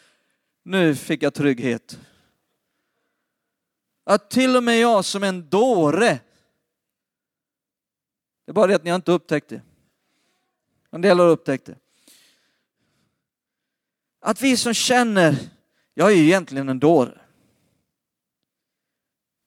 nu 0.63 0.97
fick 0.97 1.23
jag 1.23 1.35
trygghet. 1.35 1.99
Att 4.05 4.31
till 4.31 4.57
och 4.57 4.65
med 4.65 4.81
jag 4.81 5.05
som 5.05 5.23
en 5.23 5.49
dåre, 5.49 6.21
det 8.45 8.51
är 8.51 8.53
bara 8.53 8.67
det 8.67 8.75
att 8.75 8.85
ni 8.85 8.91
har 8.91 8.97
inte 8.97 9.13
upptäckt 9.13 9.49
det. 9.49 9.63
En 10.91 11.01
del 11.01 11.19
har 11.19 11.27
upptäckt 11.27 11.67
det. 11.67 11.77
Att 14.21 14.43
vi 14.43 14.57
som 14.57 14.75
känner, 14.75 15.37
jag 15.95 16.13
är 16.13 16.17
ju 16.17 16.25
egentligen 16.25 16.69
en 16.69 16.79
dåre. 16.79 17.21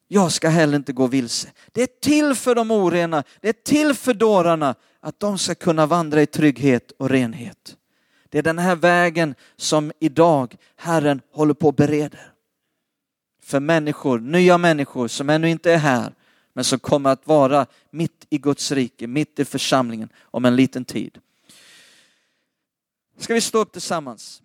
Jag 0.08 0.32
ska 0.32 0.50
heller 0.50 0.76
inte 0.76 0.94
gå 0.94 1.08
vilse. 1.08 1.52
Det 1.72 1.82
är 1.82 1.88
till 2.02 2.36
för 2.36 2.56
de 2.56 2.72
orena, 2.72 3.24
det 3.42 3.50
är 3.50 3.54
till 3.54 3.94
för 3.94 4.14
dårarna 4.14 4.76
att 5.00 5.20
de 5.20 5.38
ska 5.38 5.56
kunna 5.56 5.86
vandra 5.86 6.22
i 6.22 6.26
trygghet 6.26 6.92
och 6.92 7.10
renhet. 7.10 7.78
Det 8.30 8.38
är 8.38 8.44
den 8.44 8.60
här 8.60 8.76
vägen 8.76 9.36
som 9.56 9.92
idag 10.00 10.56
Herren 10.76 11.22
håller 11.32 11.54
på 11.54 11.70
att 11.70 11.76
bereder. 11.76 12.34
För 13.48 13.60
människor, 13.60 14.20
nya 14.20 14.58
människor 14.58 15.08
som 15.08 15.30
ännu 15.30 15.50
inte 15.50 15.74
är 15.74 15.78
här, 15.78 16.14
men 16.54 16.64
som 16.64 16.80
kommer 16.80 17.10
att 17.10 17.28
vara 17.28 17.66
mitt 17.92 18.26
i 18.30 18.38
Guds 18.38 18.72
rike, 18.72 19.08
mitt 19.08 19.40
i 19.40 19.46
församlingen 19.46 20.10
om 20.24 20.46
en 20.46 20.56
liten 20.56 20.86
tid. 20.86 21.20
Ska 23.18 23.34
vi 23.34 23.42
stå 23.42 23.58
upp 23.58 23.72
tillsammans? 23.72 24.42